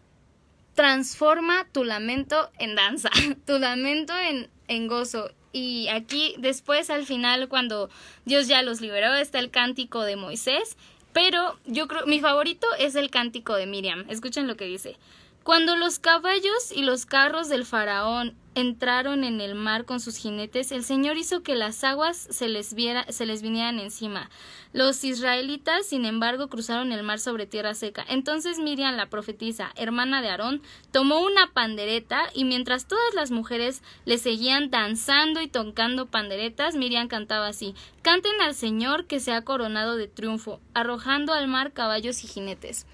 transforma 0.73 1.67
tu 1.71 1.83
lamento 1.83 2.51
en 2.59 2.75
danza, 2.75 3.09
tu 3.45 3.59
lamento 3.59 4.13
en, 4.17 4.49
en 4.67 4.87
gozo. 4.87 5.31
Y 5.51 5.87
aquí 5.89 6.35
después 6.39 6.89
al 6.89 7.05
final 7.05 7.47
cuando 7.47 7.89
Dios 8.25 8.47
ya 8.47 8.63
los 8.63 8.81
liberó 8.81 9.13
está 9.13 9.39
el 9.39 9.51
cántico 9.51 10.01
de 10.01 10.15
Moisés, 10.15 10.77
pero 11.13 11.59
yo 11.65 11.87
creo 11.87 12.07
mi 12.07 12.19
favorito 12.19 12.65
es 12.79 12.95
el 12.95 13.11
cántico 13.11 13.55
de 13.55 13.67
Miriam. 13.67 14.05
Escuchen 14.09 14.47
lo 14.47 14.57
que 14.57 14.65
dice. 14.65 14.97
Cuando 15.43 15.75
los 15.75 15.99
caballos 15.99 16.71
y 16.73 16.83
los 16.83 17.05
carros 17.05 17.49
del 17.49 17.65
faraón 17.65 18.37
entraron 18.55 19.25
en 19.25 19.41
el 19.41 19.55
mar 19.55 19.83
con 19.83 19.99
sus 19.99 20.15
jinetes, 20.15 20.71
el 20.71 20.85
Señor 20.85 21.17
hizo 21.17 21.43
que 21.43 21.55
las 21.55 21.83
aguas 21.83 22.15
se 22.15 22.47
les, 22.47 22.73
vinieran 22.73 23.79
encima. 23.79 24.29
Los 24.71 25.03
israelitas, 25.03 25.85
sin 25.85 26.05
embargo, 26.05 26.47
cruzaron 26.47 26.93
el 26.93 27.03
mar 27.03 27.19
sobre 27.19 27.45
tierra 27.45 27.73
seca. 27.73 28.05
Entonces 28.07 28.59
Miriam, 28.59 28.95
la 28.95 29.09
profetisa, 29.09 29.73
hermana 29.75 30.21
de 30.21 30.29
Aarón, 30.29 30.61
tomó 30.93 31.19
una 31.19 31.51
pandereta 31.51 32.23
y 32.33 32.45
mientras 32.45 32.87
todas 32.87 33.13
las 33.13 33.29
mujeres 33.29 33.81
le 34.05 34.19
seguían 34.19 34.69
danzando 34.69 35.41
y 35.41 35.49
tocando 35.49 36.05
panderetas, 36.05 36.75
Miriam 36.75 37.09
cantaba 37.09 37.47
así 37.47 37.75
Canten 38.01 38.39
al 38.39 38.55
Señor 38.55 39.07
que 39.07 39.19
se 39.19 39.33
ha 39.33 39.43
coronado 39.43 39.97
de 39.97 40.07
triunfo, 40.07 40.61
arrojando 40.73 41.33
al 41.33 41.49
mar 41.49 41.73
caballos 41.73 42.23
y 42.23 42.27
jinetes. 42.27 42.85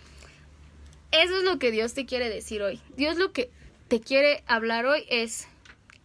Eso 1.12 1.38
es 1.38 1.43
lo 1.43 1.58
que 1.60 1.72
Dios 1.72 1.93
te 1.93 2.06
quiere 2.06 2.30
decir 2.30 2.62
hoy. 2.62 2.80
Dios 2.95 3.17
lo 3.17 3.32
que 3.32 3.50
te 3.88 4.00
quiere 4.00 4.43
hablar 4.45 4.86
hoy 4.86 5.06
es 5.10 5.48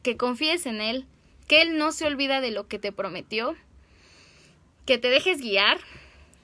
que 0.02 0.16
confíes 0.16 0.66
en 0.66 0.80
Él, 0.80 1.06
que 1.46 1.60
Él 1.60 1.76
no 1.76 1.92
se 1.92 2.06
olvida 2.06 2.40
de 2.40 2.50
lo 2.50 2.66
que 2.66 2.78
te 2.78 2.92
prometió, 2.92 3.54
que 4.86 4.98
te 4.98 5.10
dejes 5.10 5.40
guiar, 5.40 5.78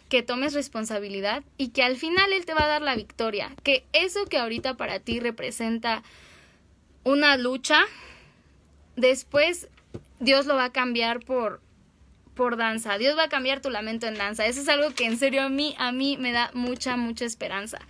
que 0.09 0.23
tomes 0.23 0.53
responsabilidad 0.53 1.43
y 1.57 1.69
que 1.69 1.83
al 1.83 1.97
final 1.97 2.33
Él 2.33 2.45
te 2.45 2.53
va 2.53 2.65
a 2.65 2.69
dar 2.69 2.83
la 2.83 2.97
victoria, 2.97 3.55
que 3.63 3.85
eso 3.93 4.27
que 4.27 4.39
ahorita 4.39 4.77
para 4.77 4.99
ti 4.99 5.21
representa 5.21 6.03
una 7.05 7.37
lucha, 7.37 7.81
después 8.97 9.69
Dios 10.19 10.47
lo 10.47 10.57
va 10.57 10.65
a 10.65 10.73
cambiar 10.73 11.21
por 11.21 11.61
por 12.35 12.57
danza. 12.57 12.97
Dios 12.97 13.19
va 13.19 13.25
a 13.25 13.29
cambiar 13.29 13.61
tu 13.61 13.69
lamento 13.69 14.07
en 14.07 14.15
danza. 14.15 14.47
Eso 14.47 14.63
es 14.63 14.69
algo 14.69 14.95
que 14.95 15.05
en 15.05 15.19
serio 15.19 15.43
a 15.43 15.49
mí 15.51 15.75
a 15.79 15.93
mí 15.93 16.17
me 16.17 16.33
da 16.33 16.51
mucha 16.55 16.97
mucha 16.97 17.25
esperanza. 17.25 17.81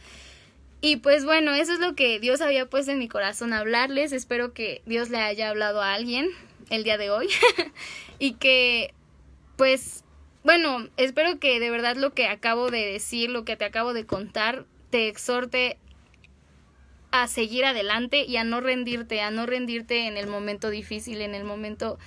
Y 0.80 0.96
pues 0.96 1.24
bueno, 1.24 1.52
eso 1.54 1.72
es 1.72 1.78
lo 1.78 1.94
que 1.94 2.18
Dios 2.20 2.40
había 2.40 2.66
puesto 2.66 2.92
en 2.92 2.98
mi 2.98 3.08
corazón 3.08 3.52
hablarles. 3.52 4.12
Espero 4.12 4.54
que 4.54 4.82
Dios 4.86 5.10
le 5.10 5.18
haya 5.18 5.50
hablado 5.50 5.82
a 5.82 5.92
alguien 5.92 6.28
el 6.70 6.84
día 6.84 6.96
de 6.96 7.10
hoy. 7.10 7.28
y 8.18 8.34
que, 8.34 8.94
pues, 9.56 10.04
bueno, 10.42 10.88
espero 10.96 11.38
que 11.38 11.60
de 11.60 11.70
verdad 11.70 11.96
lo 11.96 12.14
que 12.14 12.26
acabo 12.26 12.70
de 12.70 12.86
decir, 12.86 13.28
lo 13.28 13.44
que 13.44 13.56
te 13.56 13.66
acabo 13.66 13.92
de 13.92 14.06
contar, 14.06 14.64
te 14.90 15.08
exhorte 15.08 15.76
a 17.10 17.26
seguir 17.26 17.64
adelante 17.64 18.24
y 18.24 18.36
a 18.36 18.44
no 18.44 18.60
rendirte, 18.60 19.20
a 19.20 19.30
no 19.30 19.44
rendirte 19.44 20.06
en 20.06 20.16
el 20.16 20.28
momento 20.28 20.70
difícil, 20.70 21.20
en 21.20 21.34
el 21.34 21.44
momento 21.44 21.98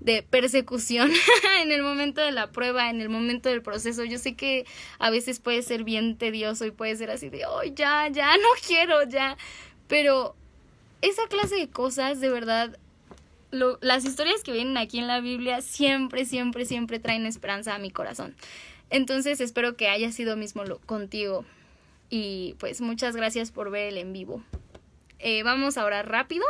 de 0.00 0.22
persecución 0.22 1.10
en 1.62 1.72
el 1.72 1.82
momento 1.82 2.20
de 2.20 2.32
la 2.32 2.50
prueba, 2.50 2.90
en 2.90 3.00
el 3.00 3.08
momento 3.08 3.48
del 3.48 3.62
proceso. 3.62 4.04
Yo 4.04 4.18
sé 4.18 4.34
que 4.34 4.66
a 4.98 5.10
veces 5.10 5.40
puede 5.40 5.62
ser 5.62 5.84
bien 5.84 6.16
tedioso 6.16 6.64
y 6.66 6.70
puede 6.70 6.96
ser 6.96 7.10
así 7.10 7.28
de, 7.28 7.46
oh, 7.46 7.62
ya, 7.62 8.08
ya, 8.08 8.36
no 8.36 8.48
quiero, 8.66 9.02
ya. 9.04 9.36
Pero 9.86 10.34
esa 11.02 11.26
clase 11.28 11.56
de 11.56 11.68
cosas, 11.68 12.20
de 12.20 12.30
verdad, 12.30 12.78
lo, 13.50 13.78
las 13.80 14.04
historias 14.04 14.42
que 14.42 14.52
vienen 14.52 14.76
aquí 14.76 14.98
en 14.98 15.06
la 15.06 15.20
Biblia 15.20 15.60
siempre, 15.60 16.24
siempre, 16.24 16.64
siempre 16.64 16.98
traen 16.98 17.26
esperanza 17.26 17.74
a 17.74 17.78
mi 17.78 17.90
corazón. 17.90 18.34
Entonces 18.88 19.40
espero 19.40 19.76
que 19.76 19.88
haya 19.88 20.10
sido 20.12 20.36
mismo 20.36 20.64
contigo. 20.86 21.44
Y 22.08 22.56
pues 22.58 22.80
muchas 22.80 23.14
gracias 23.14 23.52
por 23.52 23.70
ver 23.70 23.88
el 23.88 23.98
en 23.98 24.12
vivo. 24.12 24.42
Eh, 25.20 25.42
vamos 25.44 25.78
a 25.78 26.02
rápido 26.02 26.44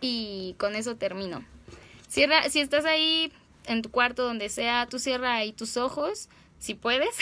y 0.00 0.54
con 0.58 0.76
eso 0.76 0.96
termino. 0.96 1.44
Cierra, 2.12 2.50
si 2.50 2.60
estás 2.60 2.84
ahí 2.84 3.32
en 3.64 3.80
tu 3.80 3.90
cuarto, 3.90 4.22
donde 4.22 4.50
sea, 4.50 4.86
tú 4.86 4.98
cierra 4.98 5.32
ahí 5.32 5.54
tus 5.54 5.78
ojos, 5.78 6.28
si 6.58 6.74
puedes. 6.74 7.16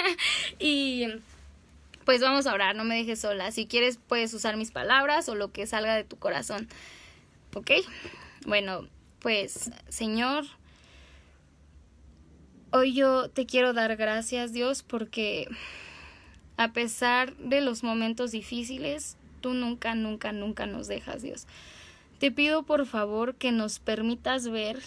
y 0.58 1.08
pues 2.06 2.22
vamos 2.22 2.46
a 2.46 2.54
orar, 2.54 2.74
no 2.74 2.84
me 2.84 2.96
dejes 2.96 3.20
sola. 3.20 3.52
Si 3.52 3.66
quieres, 3.66 3.98
puedes 4.08 4.32
usar 4.32 4.56
mis 4.56 4.70
palabras 4.70 5.28
o 5.28 5.34
lo 5.34 5.52
que 5.52 5.66
salga 5.66 5.94
de 5.94 6.04
tu 6.04 6.16
corazón. 6.16 6.68
¿Ok? 7.54 7.70
Bueno, 8.46 8.88
pues, 9.18 9.72
Señor, 9.90 10.46
hoy 12.70 12.94
yo 12.94 13.28
te 13.28 13.44
quiero 13.44 13.74
dar 13.74 13.94
gracias, 13.96 14.54
Dios, 14.54 14.82
porque 14.82 15.48
a 16.56 16.72
pesar 16.72 17.36
de 17.36 17.60
los 17.60 17.82
momentos 17.82 18.30
difíciles, 18.30 19.18
tú 19.42 19.52
nunca, 19.52 19.94
nunca, 19.94 20.32
nunca 20.32 20.64
nos 20.64 20.88
dejas, 20.88 21.20
Dios. 21.20 21.46
Te 22.20 22.30
pido 22.30 22.64
por 22.64 22.84
favor 22.84 23.36
que 23.36 23.50
nos 23.50 23.78
permitas 23.78 24.46
ver, 24.46 24.78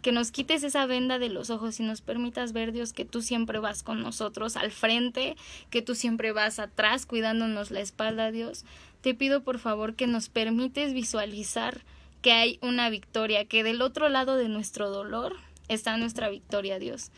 que 0.00 0.10
nos 0.10 0.30
quites 0.30 0.62
esa 0.62 0.86
venda 0.86 1.18
de 1.18 1.28
los 1.28 1.50
ojos 1.50 1.78
y 1.80 1.82
nos 1.82 2.00
permitas 2.00 2.54
ver, 2.54 2.72
Dios, 2.72 2.94
que 2.94 3.04
tú 3.04 3.20
siempre 3.20 3.58
vas 3.58 3.82
con 3.82 4.02
nosotros 4.02 4.56
al 4.56 4.70
frente, 4.70 5.36
que 5.68 5.82
tú 5.82 5.94
siempre 5.94 6.32
vas 6.32 6.58
atrás 6.58 7.04
cuidándonos 7.04 7.70
la 7.70 7.80
espalda, 7.80 8.30
Dios. 8.30 8.64
Te 9.02 9.14
pido 9.14 9.42
por 9.42 9.58
favor 9.58 9.96
que 9.96 10.06
nos 10.06 10.30
permites 10.30 10.94
visualizar 10.94 11.82
que 12.22 12.32
hay 12.32 12.58
una 12.62 12.88
victoria, 12.88 13.44
que 13.44 13.62
del 13.62 13.82
otro 13.82 14.08
lado 14.08 14.36
de 14.36 14.48
nuestro 14.48 14.88
dolor 14.88 15.36
está 15.68 15.98
nuestra 15.98 16.30
victoria, 16.30 16.78
Dios. 16.78 17.10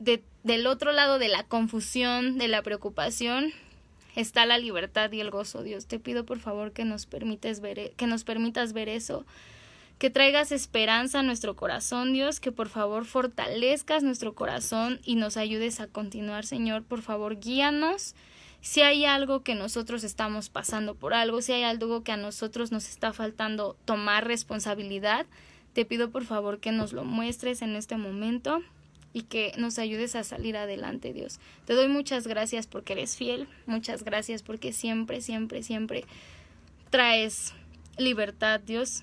De, 0.00 0.24
del 0.42 0.66
otro 0.66 0.90
lado 0.90 1.20
de 1.20 1.28
la 1.28 1.44
confusión, 1.44 2.38
de 2.38 2.48
la 2.48 2.62
preocupación, 2.62 3.52
está 4.20 4.46
la 4.46 4.58
libertad 4.58 5.12
y 5.12 5.20
el 5.20 5.30
gozo, 5.30 5.62
Dios. 5.62 5.86
Te 5.86 6.00
pido 6.00 6.26
por 6.26 6.40
favor 6.40 6.72
que 6.72 6.84
nos 6.84 7.06
permites 7.06 7.60
ver, 7.60 7.78
e, 7.78 7.92
que 7.96 8.08
nos 8.08 8.24
permitas 8.24 8.72
ver 8.72 8.88
eso, 8.88 9.24
que 9.98 10.10
traigas 10.10 10.50
esperanza 10.50 11.20
a 11.20 11.22
nuestro 11.22 11.54
corazón, 11.54 12.12
Dios, 12.12 12.40
que 12.40 12.50
por 12.50 12.68
favor 12.68 13.04
fortalezcas 13.04 14.02
nuestro 14.02 14.34
corazón 14.34 15.00
y 15.04 15.14
nos 15.14 15.36
ayudes 15.36 15.78
a 15.80 15.86
continuar, 15.86 16.44
Señor. 16.44 16.82
Por 16.82 17.00
favor, 17.00 17.38
guíanos. 17.38 18.16
Si 18.60 18.80
hay 18.80 19.04
algo 19.04 19.44
que 19.44 19.54
nosotros 19.54 20.02
estamos 20.02 20.48
pasando 20.48 20.96
por 20.96 21.14
algo, 21.14 21.40
si 21.40 21.52
hay 21.52 21.62
algo 21.62 22.02
que 22.02 22.10
a 22.10 22.16
nosotros 22.16 22.72
nos 22.72 22.88
está 22.88 23.12
faltando 23.12 23.76
tomar 23.84 24.26
responsabilidad, 24.26 25.26
te 25.74 25.84
pido 25.84 26.10
por 26.10 26.24
favor 26.24 26.58
que 26.58 26.72
nos 26.72 26.92
lo 26.92 27.04
muestres 27.04 27.62
en 27.62 27.76
este 27.76 27.96
momento 27.96 28.62
y 29.18 29.22
que 29.22 29.52
nos 29.58 29.80
ayudes 29.80 30.14
a 30.14 30.22
salir 30.22 30.56
adelante, 30.56 31.12
Dios. 31.12 31.40
Te 31.64 31.74
doy 31.74 31.88
muchas 31.88 32.28
gracias 32.28 32.68
porque 32.68 32.92
eres 32.92 33.16
fiel, 33.16 33.48
muchas 33.66 34.04
gracias 34.04 34.44
porque 34.44 34.72
siempre, 34.72 35.20
siempre, 35.20 35.64
siempre 35.64 36.04
traes 36.90 37.52
libertad, 37.96 38.60
Dios, 38.60 39.02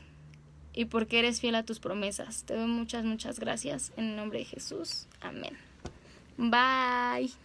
y 0.73 0.85
porque 0.85 1.19
eres 1.19 1.41
fiel 1.41 1.55
a 1.55 1.63
tus 1.63 1.79
promesas. 1.79 2.45
Te 2.45 2.55
doy 2.55 2.67
muchas, 2.67 3.03
muchas 3.03 3.41
gracias 3.41 3.91
en 3.97 4.05
el 4.05 4.15
nombre 4.15 4.39
de 4.39 4.45
Jesús. 4.45 5.07
Amén. 5.19 5.57
Bye. 6.37 7.44